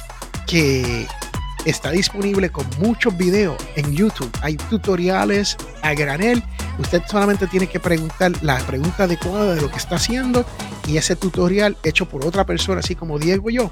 que 0.47 1.07
está 1.65 1.91
disponible 1.91 2.49
con 2.49 2.65
muchos 2.79 3.15
videos 3.17 3.57
en 3.75 3.93
YouTube. 3.93 4.31
Hay 4.41 4.55
tutoriales 4.55 5.57
a 5.81 5.93
granel. 5.93 6.43
Usted 6.79 7.01
solamente 7.07 7.47
tiene 7.47 7.67
que 7.67 7.79
preguntar 7.79 8.31
la 8.41 8.57
pregunta 8.59 9.03
adecuada 9.03 9.55
de 9.55 9.61
lo 9.61 9.69
que 9.69 9.77
está 9.77 9.95
haciendo 9.95 10.45
y 10.87 10.97
ese 10.97 11.15
tutorial 11.15 11.77
hecho 11.83 12.07
por 12.07 12.25
otra 12.25 12.45
persona, 12.45 12.79
así 12.79 12.95
como 12.95 13.19
Diego 13.19 13.49
y 13.49 13.55
yo, 13.55 13.71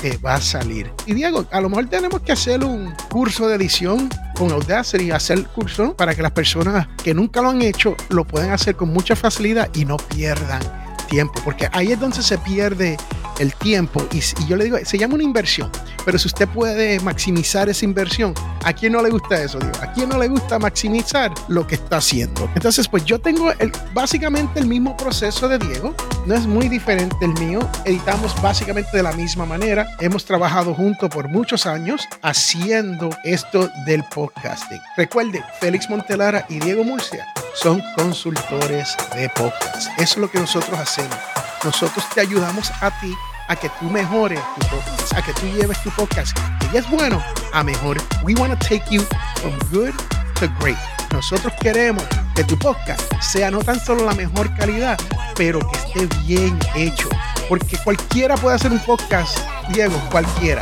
te 0.00 0.16
va 0.18 0.34
a 0.34 0.40
salir. 0.40 0.90
Y 1.06 1.14
Diego, 1.14 1.46
a 1.50 1.60
lo 1.60 1.68
mejor 1.68 1.88
tenemos 1.88 2.20
que 2.22 2.32
hacer 2.32 2.64
un 2.64 2.94
curso 3.10 3.48
de 3.48 3.56
edición 3.56 4.08
con 4.36 4.50
Audacity, 4.52 5.10
hacer 5.10 5.44
curso 5.48 5.94
para 5.94 6.14
que 6.14 6.22
las 6.22 6.32
personas 6.32 6.88
que 7.02 7.14
nunca 7.14 7.42
lo 7.42 7.50
han 7.50 7.62
hecho 7.62 7.96
lo 8.08 8.24
puedan 8.24 8.50
hacer 8.50 8.76
con 8.76 8.92
mucha 8.92 9.16
facilidad 9.16 9.68
y 9.74 9.84
no 9.84 9.96
pierdan 9.96 10.60
tiempo, 11.08 11.40
porque 11.44 11.68
ahí 11.72 11.92
es 11.92 12.00
donde 12.00 12.22
se 12.22 12.38
pierde 12.38 12.96
el 13.38 13.54
tiempo 13.54 14.06
y, 14.12 14.20
yo 14.46 14.56
le 14.56 14.64
digo, 14.64 14.78
se 14.84 14.98
llama 14.98 15.14
una 15.14 15.24
inversión, 15.24 15.70
pero 16.04 16.18
si 16.18 16.26
usted 16.28 16.48
puede 16.48 17.00
maximizar 17.00 17.68
esa 17.68 17.84
inversión, 17.84 18.34
¿a 18.64 18.72
quién 18.72 18.92
no 18.92 19.02
le 19.02 19.10
gusta 19.10 19.42
eso? 19.42 19.58
Digo? 19.58 19.72
¿A 19.80 19.92
quién 19.92 20.08
no 20.08 20.18
le 20.18 20.28
gusta 20.28 20.58
maximizar 20.58 21.32
lo 21.48 21.66
que 21.66 21.76
está 21.76 21.98
haciendo? 21.98 22.48
Entonces, 22.54 22.88
pues 22.88 23.04
yo 23.04 23.18
tengo 23.20 23.50
el, 23.52 23.72
básicamente 23.94 24.60
el 24.60 24.66
mismo 24.66 24.96
proceso 24.96 25.48
de 25.48 25.58
Diego, 25.58 25.94
no 26.26 26.34
es 26.34 26.46
muy 26.46 26.68
diferente 26.68 27.16
el 27.22 27.32
mío, 27.34 27.60
editamos 27.84 28.40
básicamente 28.42 28.96
de 28.96 29.02
la 29.02 29.12
misma 29.12 29.46
manera, 29.46 29.88
hemos 30.00 30.24
trabajado 30.24 30.74
juntos 30.74 31.08
por 31.10 31.28
muchos 31.28 31.66
años 31.66 32.06
haciendo 32.22 33.10
esto 33.24 33.70
del 33.86 34.04
podcasting. 34.04 34.80
Recuerde, 34.96 35.42
Félix 35.60 35.88
Montelara 35.88 36.44
y 36.48 36.58
Diego 36.58 36.84
Murcia 36.84 37.26
son 37.54 37.82
consultores 37.96 38.96
de 39.14 39.28
podcast. 39.30 39.88
Eso 39.98 40.14
es 40.14 40.16
lo 40.18 40.30
que 40.30 40.38
nosotros 40.38 40.78
hacemos. 40.78 41.16
Nosotros 41.64 42.04
te 42.14 42.20
ayudamos 42.20 42.70
a 42.80 42.90
ti 43.00 43.16
a 43.48 43.56
que 43.56 43.68
tú 43.80 43.86
mejores 43.86 44.40
tu 44.58 44.66
podcast, 44.68 45.12
a 45.14 45.22
que 45.22 45.32
tú 45.34 45.46
lleves 45.46 45.82
tu 45.82 45.90
podcast, 45.90 46.38
que 46.60 46.68
ya 46.72 46.80
es 46.80 46.90
bueno, 46.90 47.22
a 47.52 47.64
mejor. 47.64 47.96
We 48.22 48.34
want 48.34 48.58
to 48.58 48.68
take 48.68 48.84
you 48.90 49.02
from 49.40 49.58
good 49.70 49.92
to 50.38 50.48
great. 50.60 50.78
Nosotros 51.12 51.52
queremos 51.60 52.04
que 52.34 52.44
tu 52.44 52.56
podcast 52.58 53.00
sea 53.20 53.50
no 53.50 53.58
tan 53.60 53.80
solo 53.80 54.04
la 54.04 54.14
mejor 54.14 54.54
calidad, 54.54 54.98
pero 55.34 55.58
que 55.58 55.78
esté 55.78 56.16
bien 56.24 56.58
hecho. 56.76 57.08
Porque 57.48 57.76
cualquiera 57.78 58.36
puede 58.36 58.56
hacer 58.56 58.70
un 58.70 58.80
podcast, 58.80 59.38
Diego, 59.70 59.98
cualquiera. 60.10 60.60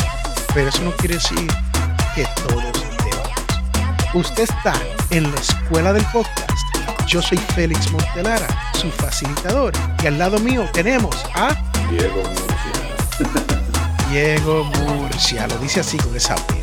Pero 0.55 0.69
eso 0.69 0.83
no 0.83 0.93
quiere 0.93 1.17
decir 1.17 1.49
que 2.15 2.25
todos 2.49 2.73
debamos. 3.05 4.15
Usted 4.15 4.45
está 4.45 4.73
en 5.11 5.31
la 5.31 5.41
escuela 5.41 5.93
del 5.93 6.05
podcast. 6.07 6.66
Yo 7.07 7.23
soy 7.23 7.39
Félix 7.39 7.91
Montelara, 7.93 8.49
su 8.75 8.91
facilitador. 8.91 9.73
Y 10.03 10.09
al 10.09 10.19
lado 10.19 10.39
mío 10.41 10.65
tenemos 10.73 11.15
a 11.35 11.55
Diego 11.89 12.23
Murcia. 12.23 13.47
Diego 14.11 14.65
Murcia. 14.65 15.47
Lo 15.47 15.57
dice 15.59 15.81
así 15.81 15.97
con 15.99 16.15
esa 16.17 16.35
P. 16.35 16.61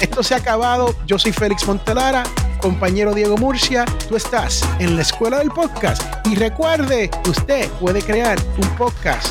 Esto 0.00 0.22
se 0.24 0.34
ha 0.34 0.38
acabado. 0.38 0.96
Yo 1.06 1.16
soy 1.18 1.32
Félix 1.32 1.66
Montelara, 1.66 2.24
compañero 2.60 3.14
Diego 3.14 3.36
Murcia. 3.36 3.84
Tú 4.08 4.16
estás 4.16 4.62
en 4.80 4.96
la 4.96 5.02
escuela 5.02 5.38
del 5.38 5.50
podcast. 5.50 6.02
Y 6.26 6.34
recuerde, 6.34 7.08
usted 7.28 7.70
puede 7.80 8.02
crear 8.02 8.36
un 8.58 8.68
podcast 8.76 9.28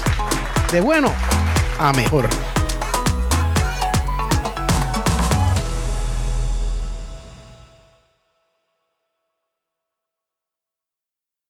de 0.72 0.80
bueno 0.80 1.12
a 1.78 1.92
mejor. 1.92 2.30